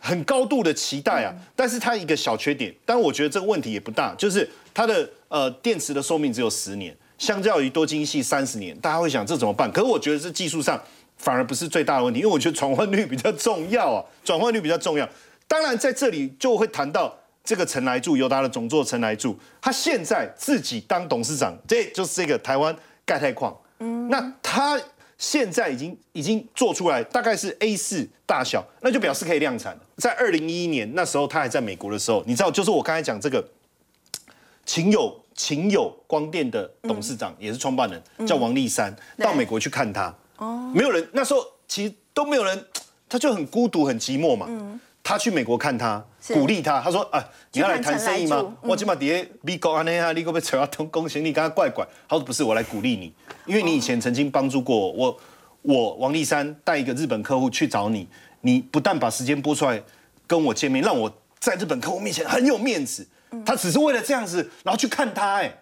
[0.00, 9.70] 很高度的期待啊，但是它一个小缺点，但我觉得这个问题也不大，就是它的呃电池的寿命只有十年，相较于多晶系三十年，大家会想这怎么办？
[9.70, 10.82] 可是我觉得这技术上
[11.18, 15.08] 反而不是最大的问题，因为我觉得转换率比较重要啊， 转换率比较重要。
[15.46, 24.80] 当然在这里就会谈到这个陈来柱，由他的总座陈来柱，他现在自己当董事长，这就是这个台湾钙钛矿，嗯，那他。
[25.20, 29.80] 现在已经已经做出来，大概是 A 四大小，那就表示可以量产了。
[29.98, 33.46] 在二零一一年那时候，他还在美国的时候，你知道，就是我刚才讲这个
[34.64, 40.14] 秦友秦友光电的董事长，也是创办人，叫王立山，到美国去看他。
[40.38, 42.64] 哦，没有人那时候其实都没有人，
[43.06, 44.80] 他就很孤独很寂寞嘛。
[45.02, 48.56] 他去美国看他，鼓励他，他说：“啊，你要来谈生意吗？
[48.60, 51.32] 我起码底下美国安尼啊，你可不可以找到通公行李？
[51.32, 53.12] 跟他怪怪。”他说：“不是，我来鼓励你，
[53.46, 54.92] 因为你以前曾经帮助过我。
[54.92, 55.20] 我
[55.62, 58.06] 我王立山带一个日本客户去找你，
[58.42, 59.82] 你不但把时间拨出来
[60.26, 63.06] 跟我见面，让我在日本客户面前很有面子。
[63.44, 65.52] 他只是为了这样子，然后去看他，哎，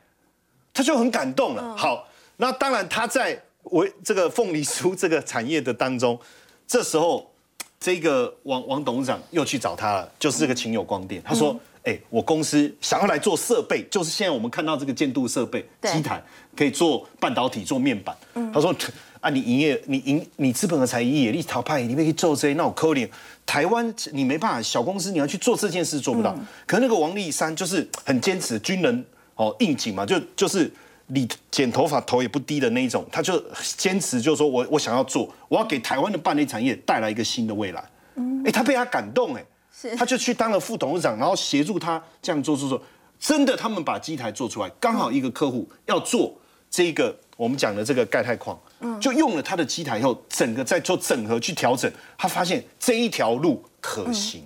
[0.74, 1.76] 他就很感动了。
[1.76, 6.18] 好，那当然他在为这个凤梨酥这个产业的当中，
[6.66, 7.32] 这时候。”
[7.80, 11.22] 这个王王董事长又去找他了，就是这个秦友光电。
[11.24, 16.20] 他说：“哎，我公司想要来做设备，就是现在我们看到这个建度设备机台，
[16.56, 18.16] 可以做半导体、做面板。”
[18.52, 18.74] 他说
[19.20, 23.08] ：“啊，你营业，你营你资本和财业力淘派，你可以做这些，那我扣你。
[23.46, 26.36] 台湾你没办法，小公司你要去做这件事做不到。
[26.66, 29.04] 可那个王立山就是很坚持，军人
[29.36, 30.70] 哦应景嘛，就就是。”
[31.08, 33.42] 理剪头发头也不低的那一种，他就
[33.76, 37.82] 坚持，就是说我我想要做，我要给台湾的半导体产业带来一个新的未来。
[38.16, 42.82] 嗯，哎，他被他感动，哎，是，他就去当了副董事长，然后协助他这样做做做，
[43.18, 46.36] 真的，他们把机台做出来，刚好一个客户要做
[46.70, 54.42] 这个我们讲的这个钙钛矿，嗯，就用了他的机台以后，整个在做整合去调整，他发现这一条路可行。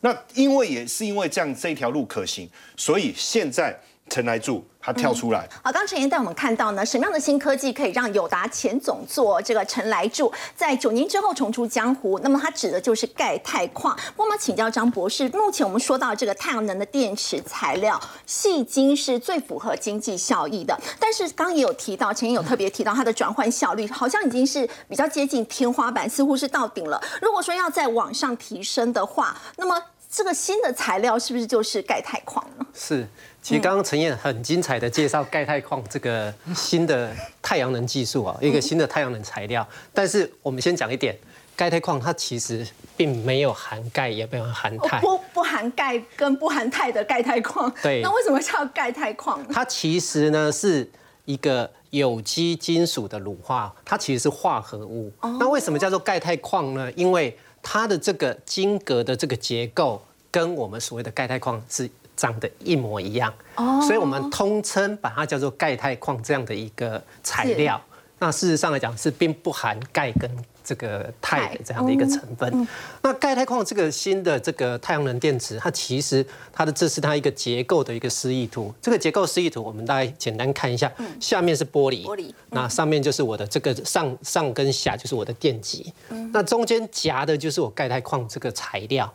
[0.00, 3.78] 那因为也是因为这样这一条路可行，所以现在。
[4.08, 5.48] 陈来柱他跳出来。
[5.62, 12.18] 好，刚陈岩带我们看到呢，什么样的新科技可以让友达前总座这个陈来柱在九年之后重出江湖？
[12.18, 13.96] 那么他指的就是钙钛矿。
[14.16, 20.76] 我们请教张博士，目前我们说到这个太阳能的电池材料，细晶是最符合经济效益的。
[20.98, 27.00] 但是刚也有提到，陈岩有特别提到它的转换效率好像已经是比较接近天花板，似乎是到顶了。
[27.22, 32.66] 如果说要再往上提升的话，那么这个新的材料是不是就是钙钛矿呢？
[32.74, 33.06] 是。
[33.42, 39.66] 其实刚刚陈燕很精彩的介绍钙钛矿这个新的太阳能技术啊，一个新的太阳能材料。
[39.94, 41.16] 但是我们先讲一点，
[41.56, 42.66] 钙钛矿它其实
[42.98, 45.00] 并没有含钙，也没有含钛。
[45.00, 47.72] 不不含钙跟不含钛的钙钛矿。
[47.82, 48.02] 对。
[48.02, 49.42] 那为什么叫钙钛矿？
[49.48, 50.88] 它其实呢是
[51.24, 55.10] 一个有机金属的乳化，它其实是化合物。
[55.38, 56.92] 那为什么叫做钙钛矿呢？
[56.92, 61.90] 因为它的这个晶格的这个结构跟我们所谓的钙钛矿是。
[62.20, 67.80] 长得一模一样，哦所以我们通称把它叫做钙钛矿这样的一个材料。
[68.18, 70.30] 那事实上来讲是并不含钙跟
[70.62, 72.68] 这个钛的这样的一个成分。
[73.00, 78.74] 那钙钛矿这个新的这个太阳能电池，它其实它的这是它一个结构的一个示意图。
[78.82, 85.90] 这个结构示意图我们大概简单看一下，下面是玻璃，玻璃，那上面就是我的这个上上跟下就是我的电极，
[86.30, 89.10] 那中间夹的就是我钙钛矿这个材料。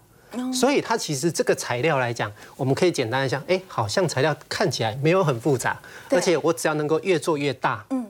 [0.53, 8.05] 所以它其实这个材料来讲，我们可以简单一下，哎，好像材料看起来没有很复杂，而且我只要能够越做越大，嗯，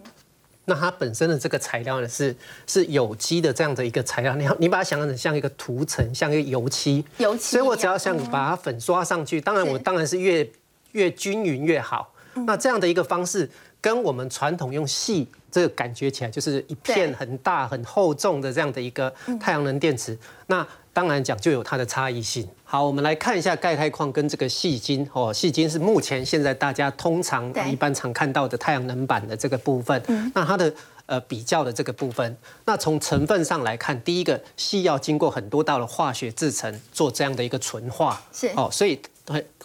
[0.65, 2.35] 那它本身的这个材料呢是
[2.67, 10.49] 是有机的这样的一个材料，你你把它想象成像一个涂层，像一个油漆，油漆，所以我只要想把它粉刷上去，当然我当然是越
[10.91, 12.11] 越均匀越好。
[12.33, 20.67] 那这样的一个方式，跟我们传统用细这个感觉起来就是一片很大很厚重的这样的一个太阳能电池，那。
[20.95, 22.47] 当然讲就有它的差异性。
[22.63, 30.01] 好，我们来看一下钙钛矿跟这个细晶哦，细晶是目前现在大家通常一般常看到的太阳能板的这个部分。
[30.34, 30.73] 那它的
[31.08, 38.21] 呃比较的这个部分，那从成分上来看，第一个细要经过很多道的化学制成做这样的一个纯化。
[38.31, 38.97] 是哦，所以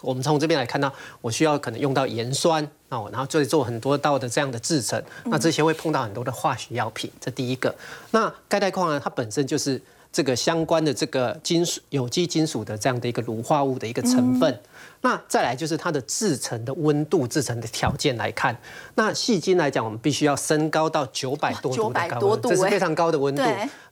[0.01, 5.01] 我们从这边来看到，我需要可能用到盐酸哦，然后再做很多道的这样的制成。
[5.23, 7.73] 那这些会碰到很多的化学药品，这第一个。
[8.11, 9.81] 那钙钛矿呢，它本身就是。
[10.11, 14.59] 这个相关的这个金属有机金属的这样的一个乳化物的一个成分，
[15.01, 18.55] 那再来就是它的制成的温度、制成的条件来看，
[18.95, 23.43] 那细晶来讲，我们必须要升高到九百多度的高温，这是非常高的温度。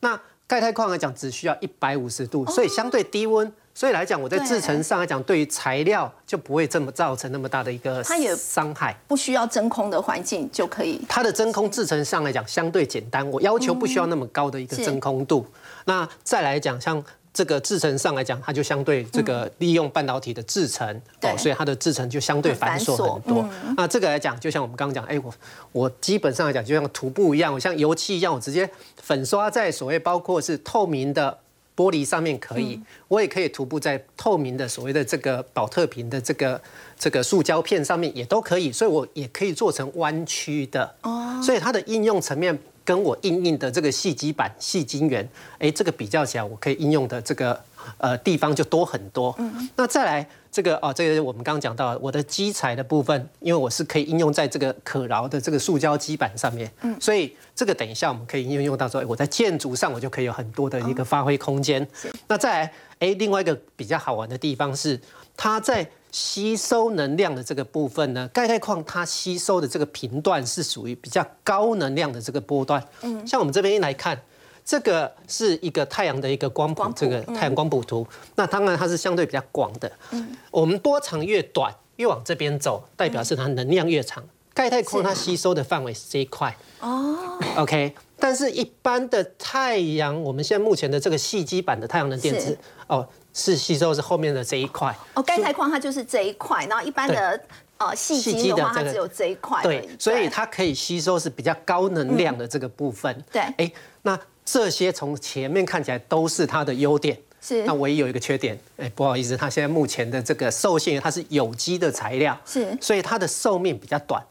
[0.02, 3.52] 那钙钛矿来讲，只需要一百五十度，所以相对低温。
[3.76, 11.00] 所以来讲，我在制成上来讲，对于材料就不会这么造成那么大的一个它也伤害，不需要真空的环境就可以。
[11.08, 15.46] 它的真空制成上来讲相对简单，我要求不需要那么高的一个真空度。
[15.90, 20.88] 那再来讲，像这个制成上来讲，它就相对这个利用半导体的制成，
[21.24, 23.44] 哦，所以它的制成就相对繁琐很多。
[23.76, 25.34] 那这个来讲，就像我们刚刚讲，哎，我
[25.72, 28.70] 我基本上来讲，就像涂布一样，我像油漆一样，我直接
[29.02, 31.40] 粉刷在所谓包括是透明的。
[31.80, 36.62] 玻璃上面可以，我也可以涂布在透明的所谓的这个保特瓶的这个
[36.98, 40.94] 这个塑胶片上面，也都可以，所以我也可以做成弯曲的。
[41.04, 47.62] 哦，所以它的应用层面跟我应用的这个细基板、细晶圆，哎，这个比较起来，我可以应用的这个
[48.00, 49.36] 呃地方就多很多。
[49.38, 61.88] 嗯，那再来这个哦，这个我们刚刚讲到我的基材的部分，因为我是可以应用在这个可挠的这个塑胶基板上面，嗯，所以这个等一下我们可以应用到说，我在建筑上我就可以有很多的一个发挥空间。
[62.28, 65.00] 那再来，哎，另外一个比较好玩的地方是，
[65.38, 72.84] 它在吸收能量的这个部分呢，钙钛矿它吸收的这个频段是属于比较高能量的这个波段。
[73.02, 74.20] 嗯，像我们这边来看，
[74.66, 78.08] 这个是一个太阳的一个光谱，这个太阳光谱图。
[78.36, 79.92] 那当然它是相对比较广的。
[80.12, 84.24] 嗯，我们波长越短，越往这边走，代表是它能量越长。
[84.54, 86.56] 钙钛矿它吸收的范围是这一块。
[86.80, 87.94] 哦，OK。
[88.22, 93.08] 但是，一般的太阳，我们现在目前的这个细基板的太阳能电池，哦。
[93.40, 97.40] 是吸收是后面的这一块哦，钙钛矿它就是这一块，然后一般的
[97.78, 99.64] 呃细晶的话，它只有这一块。
[99.64, 103.24] 对，所以它可以吸收是比较高能量的这个部分。
[103.32, 103.72] 对，哎，
[104.02, 107.18] 那这些从前面看起来都是它的优点。
[107.42, 114.22] 是，那唯一有一个缺点，哎，不好意思，它现在目前的这个寿性，它是有机的材料，是，所以它的寿命比较短。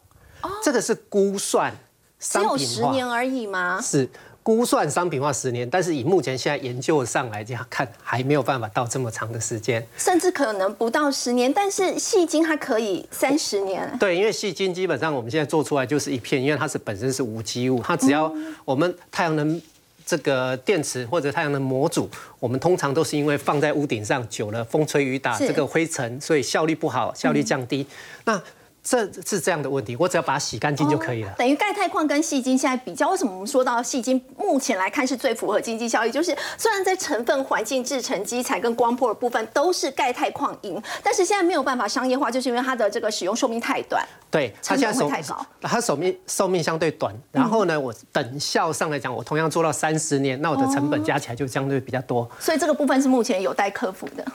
[0.43, 1.73] 哦，这个是估算，
[2.19, 3.81] 只有十年而已吗？
[3.81, 4.07] 是。
[4.49, 11.53] 估算商品化十年，但是以目前现在研究上来讲，看还没有办法到这么长的时间，甚至可能不到十年。
[11.53, 13.95] 但是细晶它可以三十年。
[13.99, 18.33] 对，因为细晶基本上我们现在做出来就是一片，因为它是本身是无机物，它只要
[18.65, 19.61] 我们太阳能
[20.03, 22.09] 这个电池或者太阳能模组，
[22.39, 27.85] 我们通常都是因为放在屋顶上久了，风吹雨打这个灰尘，所以效率不好，效率降低。
[28.25, 28.41] 那
[28.81, 31.33] 这是这样的问题，我只要把它洗干净就可以了。
[31.37, 36.11] 等于钙钛矿跟细晶现在比较，为什么我们说到细晶目前来看是最符合经济效益？
[36.11, 44.03] 就是虽然在成分、环境、制成、基材跟光波的部分都是钙钛矿赢，但是现在没有办法商业化，就是因为它的这个使用寿命太短。
[44.31, 45.45] 对，成本会太高。
[45.61, 52.29] 它寿命寿命相对短，然后呢，我等效上来讲，我同样做到三十年，那我的成本加起来就相对比较多。
[52.39, 54.25] 所以这个部分是目前有待克服的。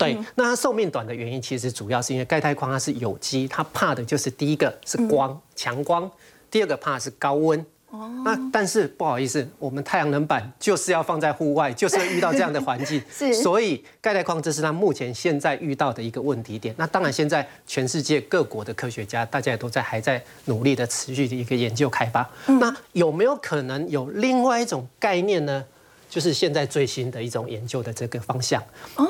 [0.00, 6.10] 对，那它寿命短的原因，其实主要是因为钙钛矿它是有机，它怕的就是第一个是光强光，
[6.50, 7.64] 第二个怕是高温。
[7.90, 16.72] 哦，那但是不好意思，我们太阳能板就是要放在户外，就是要遇到这样的环境， 是，所以钙钛矿这是它目前现在遇到的一个问题点。
[16.78, 22.30] 那当然，现在全世界各国的科学家，大家也都在还在努力的持续的一个研究开发。
[22.46, 25.64] 那有没有可能有另外一种概念呢？
[26.10, 28.62] 就是现在最新的一种研究的这个方向，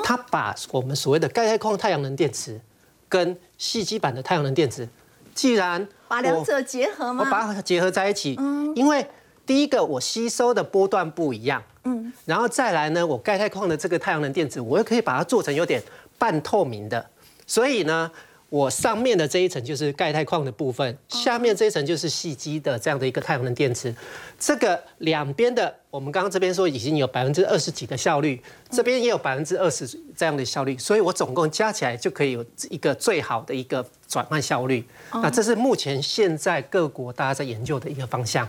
[0.03, 2.61] 它把我们所谓的钙钛矿太阳能电池
[3.09, 4.87] 跟细基板的太阳能电池，
[5.33, 7.25] 既然把两者结合吗？
[7.25, 9.05] 我把它结合在一起，嗯，因为
[9.45, 15.81] 第一个我吸收的波段不一样，嗯，然后再来呢，我钙钛矿的这个太阳能电池，我又可以把它做成有点
[16.17, 17.09] 半透明的，
[17.47, 18.11] 所以呢。
[18.51, 23.95] 我上面的这一层就是钙钛矿的部分，下面这一层就是细基的这样的一个太阳能电池。
[24.37, 29.87] 这个两边的，我们刚刚这边说已经有百分之二十几的效率，这边也有百分之二十
[30.17, 34.85] 这样的效率，所以我总共加起来就可以有一个最好的一个转换效率。
[35.13, 38.45] 那这是目前现在各国大家在研究的一个方向。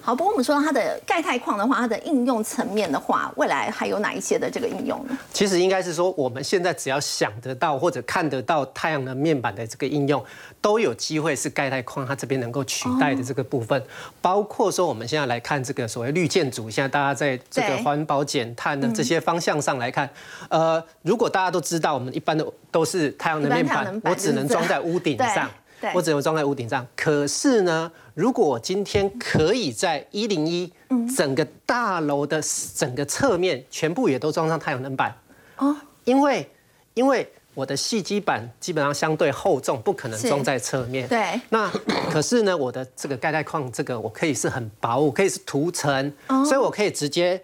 [0.00, 5.16] 好，不过我们说它的钙钛矿的话，它的应用层面的话，未来还有哪一些的这个应用呢？
[5.32, 10.24] 其实应该是说，我们现在只要想得到或者看得到太阳能面板的这个应用，
[10.60, 13.80] 都有机会是钙钛矿它这边能够取代的这个部分。
[14.20, 20.08] 包括说我们现在来看这个所谓绿建筑，现在大家在这个环保减碳的这些方向上来看，
[20.48, 25.50] 呃，如果大家都知道，我们一般的都是太阳能面板，我只能装在屋顶上。
[25.94, 26.86] 我只能装在屋顶上。
[26.96, 30.72] 可是呢，如果我今天可以在一零一
[31.14, 32.42] 整个大楼的
[32.74, 35.14] 整个侧面全部也都装上太阳能板
[35.56, 36.48] 哦，因为
[36.94, 41.06] 因为我的细基板基本上相对厚重，不可能装在侧面。
[41.08, 41.40] 对。
[41.50, 41.70] 那
[42.10, 47.42] 可是呢，我的这个钙钛矿这个我可以是很薄，我可以是涂层，所以我可以直接。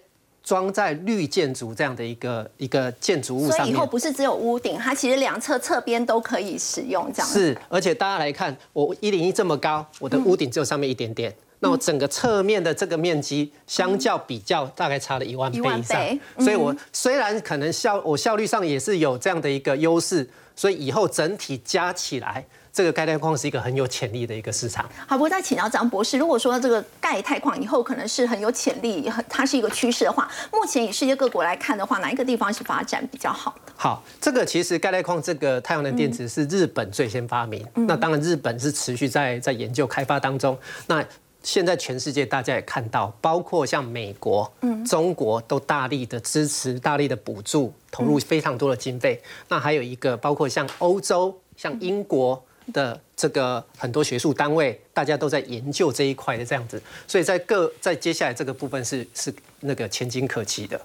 [0.49, 7.29] 装在绿建筑这样的一个一个建筑物上面，所以以后不是只有屋顶，它其实两侧侧边都可以使用这样。
[7.31, 16.19] 是，而且大家来看，我一零一这么高，我的屋顶只有上面一点点，那我整个侧面的这个面积，相较比较大概差了一万倍以上。
[16.39, 22.47] 所以我虽然可能效我效率上也是有这样的一个优势，所以以后整体加起来。
[22.73, 24.89] 这个钙钛矿是一个很有潜力的一个市场。
[25.07, 33.73] 好，不过再请教张博士，如果说这个钙钛矿以后可能是很有潜力，它是一个趋势的话，目前以世界各国来看的话，哪一个地方是发展比较好的？
[33.77, 40.57] 好，这个其实钙钛矿这个太阳能电池是日本最先发明，那当然日本是持续在在研究开发当中。
[40.87, 41.05] 那
[41.43, 49.21] 现在全世界大家也看到，包括像美国、嗯中国都大力的支持、大力的补助，投入非常多的经费。
[49.49, 52.45] 那还有一个包括像欧洲、像英国。
[52.73, 60.81] 的这个很多学术单位，大家都在研究这一块的这样子，所以在各在接下来这个部分是是那个前景可期的。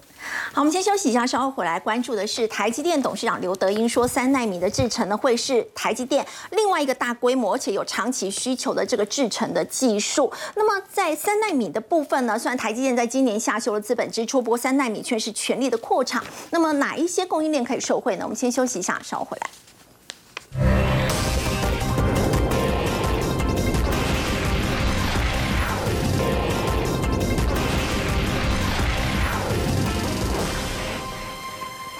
[0.51, 10.31] 好，我们先休息一下，稍后回来关注的是台积电董事长刘德英说，三纳米的制程呢会是台积电另外一个大规模且有长期需求的这个制程的技术。
[10.55, 16.23] 那么在三纳米的部分呢，虽然台积电在今年下修了资本支出，不过三纳米却是全力的扩厂。
[16.51, 18.21] 那么哪一些供应链可以受惠呢？
[18.23, 19.49] 我们先休息一下，稍后回来。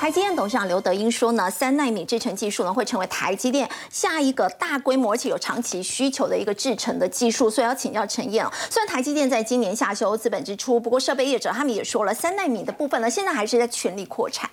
[0.04, 8.52] 台积电董事长刘德英说呢，三纳米制程技术呢会成为台积电下一个大规模而且有长期需求的一个制程的技术，所以要请教陈燕哦。
[8.70, 14.50] 虽然台积电在今年下修资本支出，不过设备业者他们也说了，三纳米的部分呢，现在还是在全力扩产。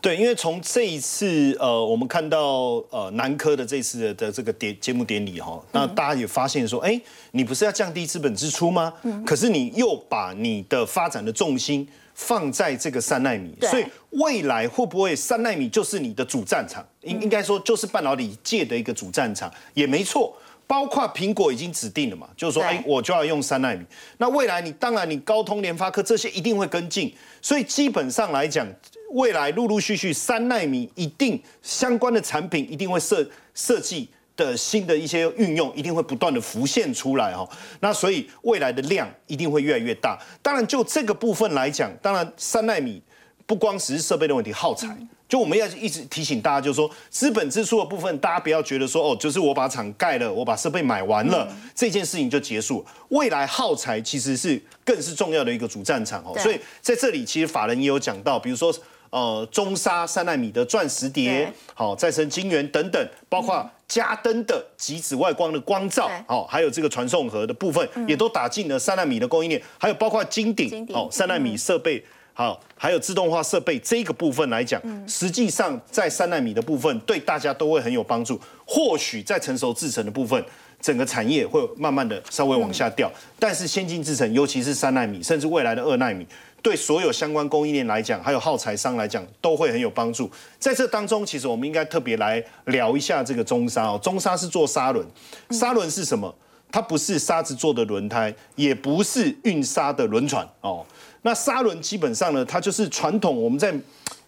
[0.00, 6.98] 对，因为从这一次呃，我们看到呃南科的这次的的这个典节目典礼哈，那大家也发现说，哎，
[7.32, 8.90] 你不是要降低资本支出吗？
[9.02, 11.86] 嗯，可是你又把你的发展的重心。
[12.16, 16.84] 放在这个三纳米，所以未来会不会三纳米就是你的主战场？
[17.02, 20.34] 应应该说就是半导体界的一个主战场，也没错。
[20.66, 23.84] 包括苹果已经指定了嘛，就是说，哎，我就要用三纳米。
[24.16, 28.66] 那未来你当然你高通、联发科这些一定会跟进，所以基本上来讲，
[29.12, 34.08] 未来陆陆续续三纳米一定相关的产品一定会设设计。
[34.36, 37.48] 的新的一些运用一定会不断的浮现出来哦，
[37.80, 40.18] 那所以未来的量一定会越来越大。
[40.42, 43.02] 当然，就这个部分来讲，当然三纳米
[43.46, 44.94] 不光只是设备的问题，耗材。
[45.26, 52.84] 就我们要一直提醒大家，就是说资本支出的部分，大家不要觉得说哦，就是我把厂盖了，我把设备买完了，这件事情就结束。
[53.08, 56.38] 未来耗材其实是更是重要的一个主战场哦。
[56.38, 58.72] 所以在这里，其实法人也有讲到，比如说。
[59.10, 78.40] 呃，中沙三纳米的钻石碟，好，再生晶圆等等，包括加灯的极紫外光的光照，哦，还有这个传送盒的部分，也都打进了三纳米的供应链，还有包括金鼎，哦，三纳米设备，好，还有自动化设备这个部分来讲，实际上在三纳米的部分对大家都会很有帮助。
[78.64, 80.44] 或许在成熟制程的部分，
[80.80, 86.26] 整个产业会慢慢的稍微往下掉，但是先进制程，尤其是三纳米，甚至未来的二纳米。
[86.66, 90.28] 对所有相关供应链来讲，还有耗材商来讲，都会很有帮助。
[90.58, 94.00] 在这当中，其实我们应该特别来聊一下这个中沙哦。
[94.02, 95.06] 中沙是做砂轮，
[95.50, 96.34] 砂轮是什么？
[96.72, 100.84] 它不是沙子做的轮胎，也不是运沙的轮船哦。
[101.22, 103.72] 那砂轮基本上呢，它就是传统我们在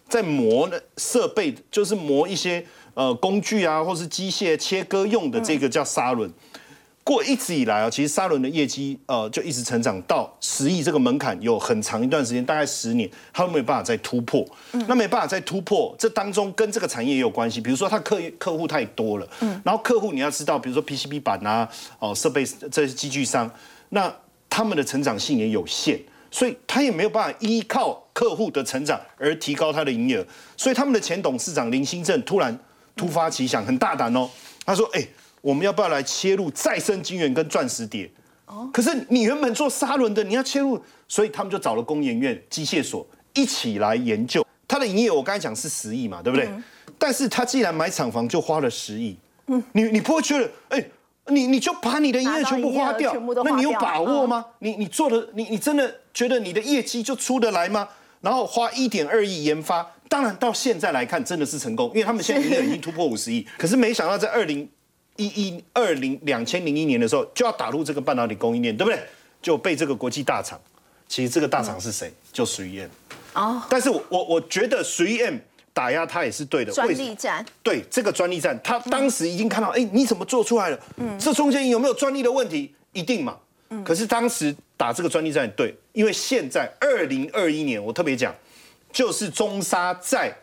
[0.07, 6.31] 在磨的设备，就是磨一些呃工具啊，或是机械切割用的这个叫砂轮。
[7.09, 14.45] 过一直以来啊，其实沙伦的业绩呃就一直成长到十亿这个门槛，有很长一段时间，大概十年，他都没有办法再突破。
[14.87, 17.59] 那没办法再突破，这当中跟这个产业也有关系。
[17.59, 23.49] 比如说，他客客户太多了，嗯然后客户你要知道，比如说 PCB 板啊，哦设备这些机具商，
[23.89, 24.13] 那
[24.47, 25.99] 他们的成长性也有限，
[26.29, 30.27] 所以他也没有办法依靠客户的成长而提高他的营业额。
[30.55, 32.55] 所以他们的前董事长林兴正突然
[32.95, 34.29] 突发奇想，很大胆哦，
[34.63, 35.03] 他说：“哎。”
[35.41, 38.09] 我们要不要来切入再生晶圆跟钻石碟？
[38.45, 44.43] 哦，可是你原本做砂轮的，你要切入，所以他们就找了工研院机械所一起来研究。
[44.67, 46.49] 它的营业额我刚才讲是十亿嘛，对不对？
[46.97, 49.15] 但是他既然买厂房就花了十亿，
[49.47, 50.83] 嗯，你你不会觉得，哎，
[51.27, 53.13] 你你就把你的营业全部花掉，
[53.45, 54.43] 那你有把握吗？
[54.59, 57.87] 你你做的，你你真的觉得你的业绩就出得来吗？
[58.21, 63.47] 然后花一点二亿研发，当然到现在来看真的是成功，因为他们现在营业额已经突破五十亿。
[63.57, 64.67] 可是没想到在二零。
[65.19, 68.97] 一一二零两千零一年的时候就要打入这个半导体供应链，对不对？
[69.41, 70.57] 就被这个国际大厂，
[71.09, 72.11] 其实这个大厂是谁？
[72.31, 72.89] 就随 M。
[73.33, 73.61] 哦。
[73.69, 75.35] 但是我我我觉得随 M
[75.73, 76.71] 打压它也是对的。
[76.71, 77.45] 专利战。
[77.61, 80.79] 对这个专利战，他当时已经看到，哎，你怎么做出来了？
[80.95, 81.19] 嗯。
[81.19, 82.73] 这中间有没有专利的问题？
[82.93, 83.37] 一定嘛。
[83.69, 83.83] 嗯。
[83.83, 88.33] 可是当时打这个专利战，对，因为现在二零二一年，我特别讲，
[88.91, 90.33] 就是中沙在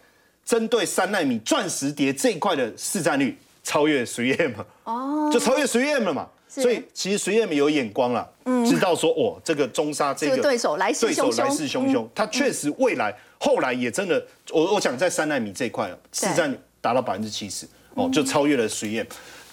[0.44, 3.36] 针对三纳米钻石碟这一块的市占率。
[3.66, 4.52] 超越随 M
[4.84, 8.24] 哦，就超越随 M 了嘛，所以其实随 M 有眼光了，
[8.64, 19.06] 知道说哦，这个中沙这个对手来势汹汹，来势汹汹，他确实未来后来也真的，我我想在三纳米这一块市占达到百分之七十哦，就超越了随 M。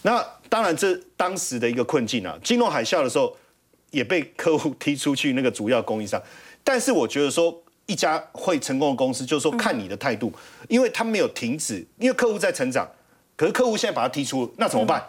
[0.04, 3.36] 那当然这当时的一个困境啊，金融海啸的时候
[3.90, 6.22] 也被客户踢出去那个主要供应商，
[6.64, 10.32] 但是我觉得说一家会成功的公司，就是说看你的态度，
[10.70, 12.88] 因为他没有停止，因为客户在成长。
[13.36, 15.04] 可是客户现在把他踢出，那怎么办？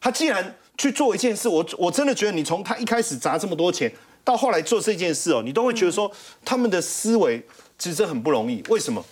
[0.00, 3.92] 他既然去做一件事，我我真的觉得你从他一开始砸这么多钱，
[4.24, 6.10] 到后来做这件事哦，你都会觉得说
[6.44, 7.42] 他们的思维
[7.78, 8.62] 其实很不容易。
[8.68, 9.04] 为什么？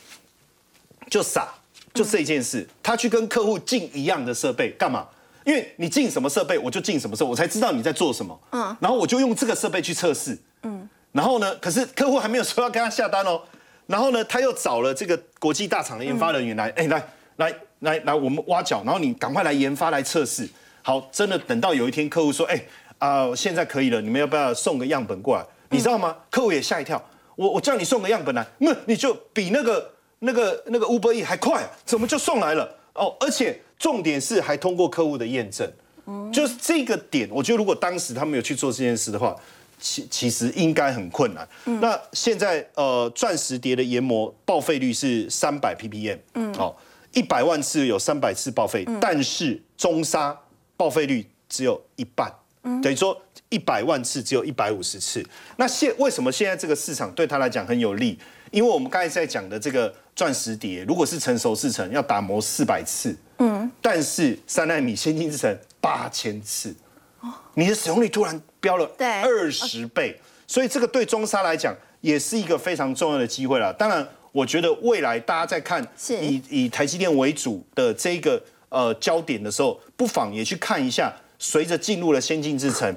[1.11, 1.55] 就傻，
[1.95, 5.07] 就这件事，他去跟客户进一样的设备干嘛？
[5.45, 8.39] 因为你进什么设备，我就进什么设备，我才知道你在做什么。
[8.51, 10.37] 嗯，然后我就用这个设备去测试。
[10.63, 13.41] 嗯，然后呢，可是客户还没有说要跟他下单哦。
[13.87, 20.49] 然后呢，他又找了这个国际大厂的研发人员来，哎，来来来来，我们挖角，然后你赶快来研发来测试。
[20.83, 22.61] 好，真的等到有一天客户说，哎
[22.99, 25.45] 啊，现在可以了，你们要不要送个样本过来？
[25.71, 26.17] 你知道吗？
[26.31, 27.03] 客户也吓一跳。
[27.37, 32.69] 我我叫你送个样本来，那你就比那个那个那个 Uber E 还快，怎么就送来了？
[32.95, 35.71] 哦，而且重点是还通过客户的验证。
[36.07, 39.37] 嗯，就是这个点，我觉得如果当时他们有去做这件事的话，
[39.79, 41.47] 其其实应该很困难。
[41.81, 46.75] 那现在呃，钻石碟的研磨报废率是三百 ppm，嗯，哦，
[47.13, 50.39] 一百万次有三百次报废，但是中沙
[50.77, 52.33] 报废率只有一半，
[52.83, 53.21] 等于说。
[53.51, 55.25] 一百万次只有一百五十次，
[55.57, 58.19] 那现为什么现在这个市场对他来讲很有利？
[58.51, 66.77] 因为我们刚才在讲的这个钻石碟，如果是成熟制成，要打磨四百次，嗯，但是三纳米先进制成八千次，
[67.55, 73.73] 你的使用率突然飙了二十倍，所以这个对中沙来讲也是一个非常重要的机会了。
[73.73, 75.87] 当然，我觉得未来大家在看
[76.21, 82.95] 以以台积电为主的这个呃焦点的时候，不妨也去看一下，随着进入了先进制程。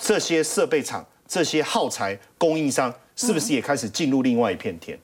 [0.00, 4.98] 这些设备厂、这些耗材供应商，是不是也开始进入另外一片天？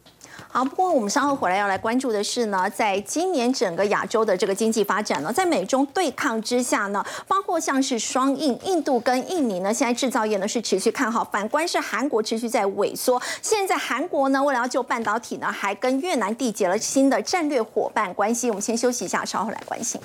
[0.59, 13.23] 好，不过我们稍后回来要来关注的是呢，在今年整个亚洲的这个经济发展呢，在美中对抗之下呢，包括像是双印、印度跟印尼呢，现在制造业呢是持续看好，反观是韩国持续在萎缩。
[13.41, 18.51] 现在韩国呢，为了要救半导体呢，还跟越南缔结了新的战略伙伴关系。
[18.51, 20.01] 我们先休息一下，稍后来关心。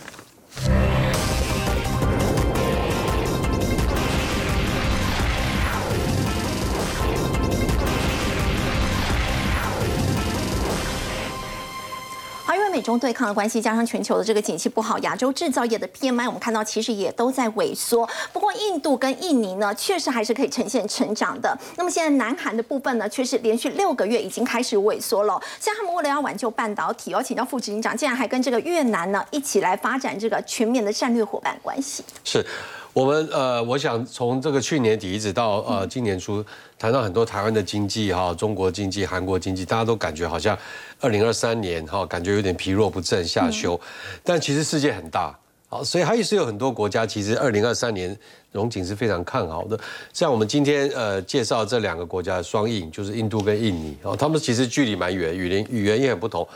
[12.84, 18.08] 中对抗的关系，加上全球的这个景气不好，亚洲制造业的 PMI 我们看到其实也都在萎缩。
[18.34, 21.58] 不过印度跟印尼呢，确实还是可以呈现成长的。
[21.78, 25.42] 那么现在南韩的部分呢，却是连续六个月已经开始萎缩了。
[25.60, 32.04] 现在他们为了要挽救半导体，哦，请教副执行长，竟然还跟这个越南呢一起来发展这个全面的战略伙伴关系。
[32.24, 32.46] 是。
[32.94, 36.46] 我们呃，我想从这个去年底一直到呃今年初，
[36.78, 40.56] 谈到很多台湾的经济哈，中国经济、韩国经济，大家都感觉好像
[41.00, 43.80] 二零二三年哈，感觉有点疲弱不振、下修。
[44.24, 45.36] 但其实世界很大，
[45.70, 48.16] 好，所以还是有很多国家其实二零二三年
[48.52, 49.80] 融景是非常看好的。
[50.14, 56.48] 像我们今天呃介绍这两个国家的双印，就是印度跟印尼哦，他们其实距离蛮远，语言语言也很不同。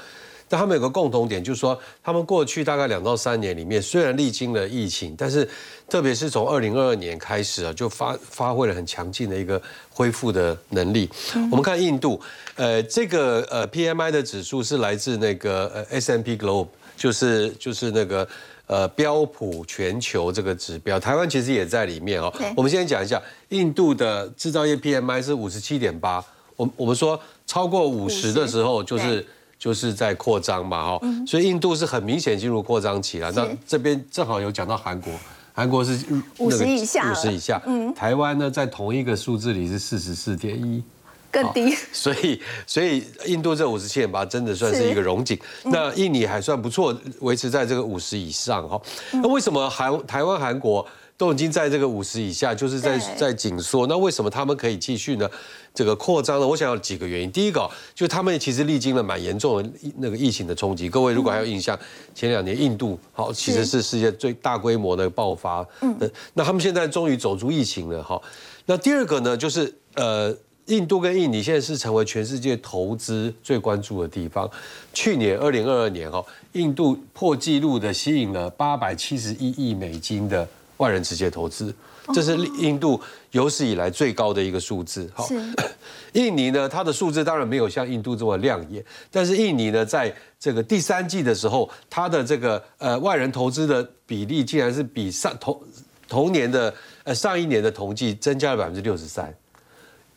[0.50, 5.48] 但他们有个共同点，就是说，他们过去大概两到三年里面，虽然历经了疫情，但是
[5.90, 11.10] 特别是从二零二二年开始啊，就发发挥了很强劲的一个恢复的能力。
[11.52, 12.20] 我们看印度，
[12.56, 18.26] 呃，这个呃 PMI 的指数是来自那个呃 S M P Global，就是就是那个
[18.68, 22.34] 呃标普全球这个指标，台湾其实也在里面哦。
[22.56, 26.24] 我们先讲一下，印度的制造业 PMI 是五十七点八，
[26.56, 29.26] 我我们说超过五十的时候就是。
[29.68, 33.30] 就是在扩张嘛，哈，所以印度是很明显进入扩张期了。
[33.34, 35.12] 那这边正好有讲到韩国，
[35.54, 36.06] 韩国是
[36.38, 37.62] 五十以下，五十以下。
[37.66, 40.82] 嗯，台湾呢在同一个数字里是四十四点一，
[41.30, 41.76] 更低。
[41.92, 45.38] 所以，所以印度这五十七点八真的算是一个荣景。
[45.66, 48.82] 那印尼还算不错，维持在这个五十以上，哈。
[49.12, 50.88] 那为什么韩台湾韩国？
[51.18, 53.88] 都已经在这个五十以下，就是在在紧缩。
[53.88, 55.28] 那为什么他们可以继续呢？
[55.74, 56.48] 这个扩张呢？
[56.48, 57.32] 我想有几个原因。
[57.32, 60.88] 第一个，就他们其实历经了蛮严重的那个疫情的冲击。
[60.88, 61.78] 各位如果还有印象，
[62.14, 65.66] 前两年印度好其实是世界最大规模的爆发。
[65.82, 65.98] 嗯。
[66.36, 68.04] 那他们现在终于走出疫情了。
[68.04, 68.22] 哈。
[68.68, 70.36] 那第二个呢，就是呃，
[70.68, 74.48] 印度跟印尼现在是成为全世界投资最关注的地方。
[74.94, 80.48] 去年二零二二年哈，印度破纪录的吸引了八百七十一亿美金的。
[80.78, 81.74] 外人直接投资，
[82.14, 83.00] 这是印度
[83.32, 85.10] 有史以来最高的一个数字。
[85.14, 85.28] 好，
[86.14, 95.60] 印尼呢，它的数字当然没有像印度这么亮眼，但是印尼呢，在这个第三季的时候，它的这个呃外人投资的比例竟然是比上同
[96.08, 96.74] 同年的
[97.04, 99.34] 呃上一年的同季增加了百分之六十三。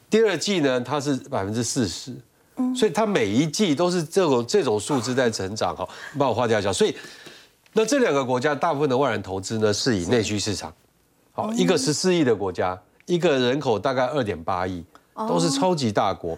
[0.09, 2.15] 第二季呢，它是百分之四十，
[2.77, 5.75] 所以它每一季都是这种这种数字在成长。
[5.75, 5.89] 哈，
[6.19, 6.95] 把我划掉一下，所以。
[7.73, 10.73] 那这两个国家大部分的外人投资呢，是以内需市场，
[11.33, 14.85] 好，一个十四亿的国家，一个人口大概二点八亿，
[15.29, 16.37] 都是超级大国。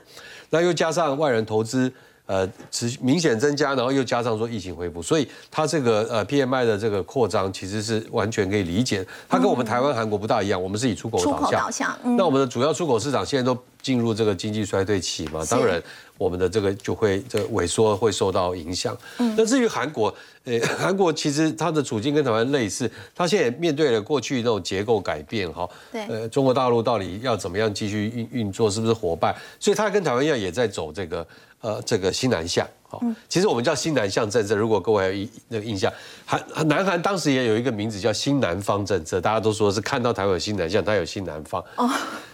[0.50, 1.90] 那又加上外人投资，
[2.26, 9.04] 呃，持明显增加，然后又加上说疫情恢复，所以它这个呃 PMI 的这个扩张其实是完全可以理解。
[9.26, 11.60] 它跟我们台湾、韩国不大一样，我们是以出口导向。
[11.60, 11.98] 导向。
[12.16, 15.82] 那我们的主要出口市场现在都进入这个经济衰退期嘛，当然
[16.22, 18.96] 我们的这个就会这个萎缩会受到影响。
[19.36, 20.14] 那至于韩国，
[20.44, 29.34] 呃， 韩国其实它的处境跟台湾类似，它现在面对了过去那种结构改变哈，对呃，中国大陆到底要怎么样继续运运作，是不是伙伴？
[29.58, 31.26] 所以它跟台湾一样，也在走这个
[31.60, 32.66] 呃这个新南向。
[32.88, 35.92] 好，其实我们叫新南向政策，如果各位有印那个印象，
[36.26, 41.64] 韩南韩当时也有一个名字叫新南方政策，大家都说是看到台湾有新南向，它有新南方。
[41.76, 41.90] 哦。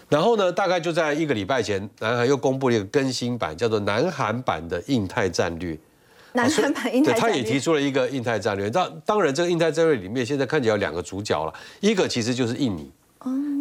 [0.08, 5.78] 然后呢，大概就在一个礼拜前，南韩又公布了一个更新版，叫做南韩版的印太战略。
[6.32, 8.70] 南韩版印太对，战略，他也提出了一个印太战略。
[8.70, 12.90] 当当然，这个印太战略里面，现在看起来有两个主角了，一个其实就是印尼。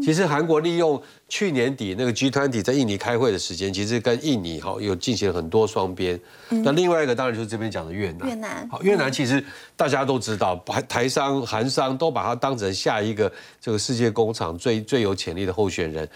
[0.01, 6.20] 其实韩国利用去年底那个 G20 在印尼开会的时间，其实跟印尼哈有进行很多双边。
[6.49, 8.28] 那另外一个当然就是这边讲的越南。
[8.28, 9.43] 越南好，越南其实
[9.76, 16.07] 大家都知道，台台商、韩商都把它当成下一个这个世界工厂最最有潜力的候选人。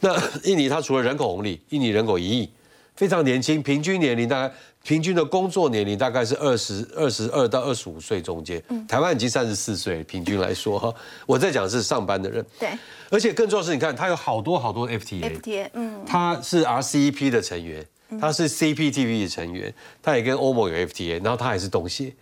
[0.00, 2.48] 那印尼它除了人口红利，印尼人口一亿，
[2.94, 8.62] 非常年轻，平均年龄大概平均的工作年龄大概是二十二十二到二十五岁中间。
[8.86, 10.94] 台湾已经三十四岁，平均来说哈，
[11.26, 12.44] 我在讲是上班的人。
[12.58, 12.68] 对。
[13.10, 17.84] 而且更重要是，你看它有好多好多 FTA，FTA，嗯，它是 RCEP 的成员，
[18.20, 19.72] 它是 CPTP 的成员，
[20.02, 22.12] 它也跟欧盟有 FTA，然后它还是东协。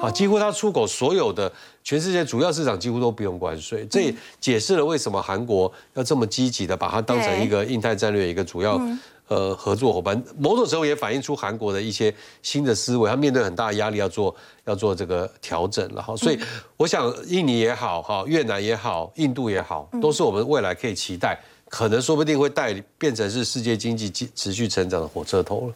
[0.00, 1.52] 好，几乎它出口所有的
[1.82, 8.80] 全世界主要市场几乎都不用关税，这也解释了为什么韩国要这么积极的把它当成一个印太战略一个主要
[9.28, 10.22] 呃合作伙伴。
[10.38, 16.16] 某种时候也反映出韩国的一些新的思维，他面对很大的压力要做要做这个调整了哈。
[16.16, 16.38] 所以
[16.76, 21.38] 我想印尼也好哈，越南也好，印度也好，都是我们未来可以期待。
[21.66, 25.74] 可能说不定会带变成是世界经济继持续成长的火车头了。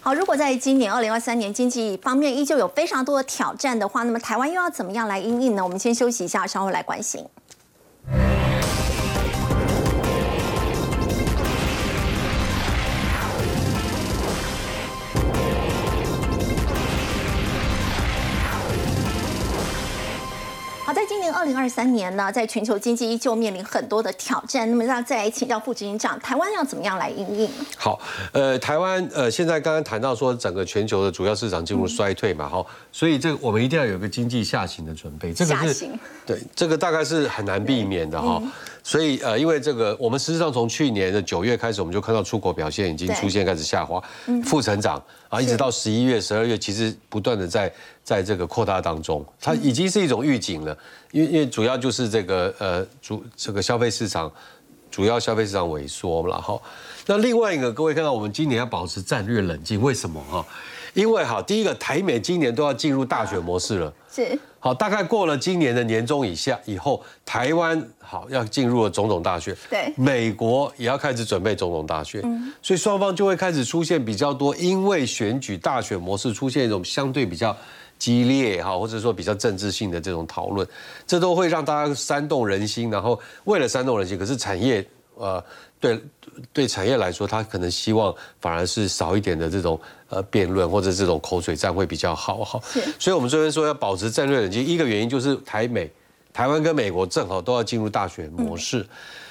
[0.00, 5.64] 好，如果在今年二零二三年经济方面依旧有非常多的挑战的话，那么台湾又要怎么样来应应呢？
[5.64, 7.24] 我们先休息一下，稍后来关心。
[21.48, 24.70] 零二三年呢，在全球经济依旧面临很多的挑战。
[24.70, 27.50] 那么，让再来请教副执行长，台湾要怎么样来应应？
[27.76, 27.98] 好，
[28.32, 38.42] 呃，台湾呃，现在刚刚谈到说整个全球的主要市场进入衰退嘛，哈、所以这个我们一定要有一个经济下行的准备，这个是下行对，这个大概是很难避免的哈。
[38.82, 44.02] 所以呃，因为这个我们实际上从去年的九月开始，我们就看到出口表现已经出现开始下滑，
[44.44, 47.72] 负成长啊，一直到十一月、十二月，其实不断的在
[48.02, 50.76] 在这个扩大当中，它已经是一种预警了，
[51.12, 54.30] 因为因为主要就是这个呃主这个消费市场。
[54.90, 56.58] 主要消费市场萎缩了哈。
[57.06, 60.44] 那另外一个，各位看到我们今年要保持战略冷静，为什么哈？
[60.94, 63.92] 因为哈，第一个台美今年都要进入大选模式了。
[64.10, 69.92] 是好，大概过了今年的年中以下以后，台湾好要进入了总统大选，对。
[69.96, 72.20] 美国也要开始准备总统大选，
[72.60, 77.56] 所以双方就会开始出现比较多，因为选举大选模式出现一种相对比较
[77.98, 80.66] 激烈哈，或者说比较政治性的这种讨论，
[81.06, 84.84] 这都会让大家煽动人心，然后为了煽动人心，可是产业
[85.14, 85.42] 呃
[85.80, 86.00] 对
[86.52, 92.60] 对产业来说，他可能希望反而是少一点的这种呃辩论或者这种口水战会比较好哈。
[92.98, 95.90] 所以我们这边说要保持战略冷静，一个原因就是台美。
[96.30, 98.86] 台湾跟美国正好都要进入大选模式。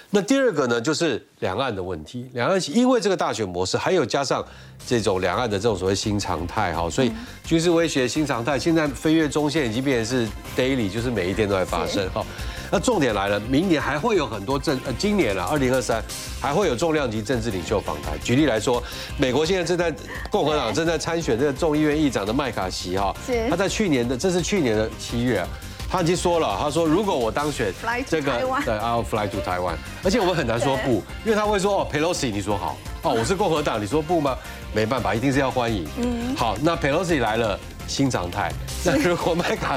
[0.10, 2.30] 那第二个呢，就是两岸的问题。
[2.34, 4.44] 两岸因为这个大选模式，还有加上
[4.88, 7.12] 这种两岸的这种所谓新常态哈，所以
[7.44, 12.26] 军事威胁新常态，现在飞越中线已经变成是 daily，就是每一天都在发生哈。
[12.72, 16.02] 那重点来了，明年还会有很多政，呃，今年啊，二零二三
[16.42, 18.18] 还会有重量级政治领袖访谈。
[18.22, 18.82] 举例来说，
[19.18, 19.94] 美国现在正在
[20.30, 23.14] 共和党正在参选这个众议院议长的麦卡锡哈，
[23.50, 25.48] 他在去年的这是去年的七月啊。
[25.90, 27.74] 他已经说了，他说如果我当选
[28.08, 28.32] 这个
[28.66, 34.38] 对，I'll fly to Taiwan，而且我们很难说不，因为他会说哦，Pelosi 你说好，哦，我是共和党，你说不吗？
[34.74, 35.88] 没办法，一定是要欢迎。
[35.98, 38.52] 嗯，好，那 Pelosi 来了，新常态。
[38.84, 39.76] 那 如果麦卡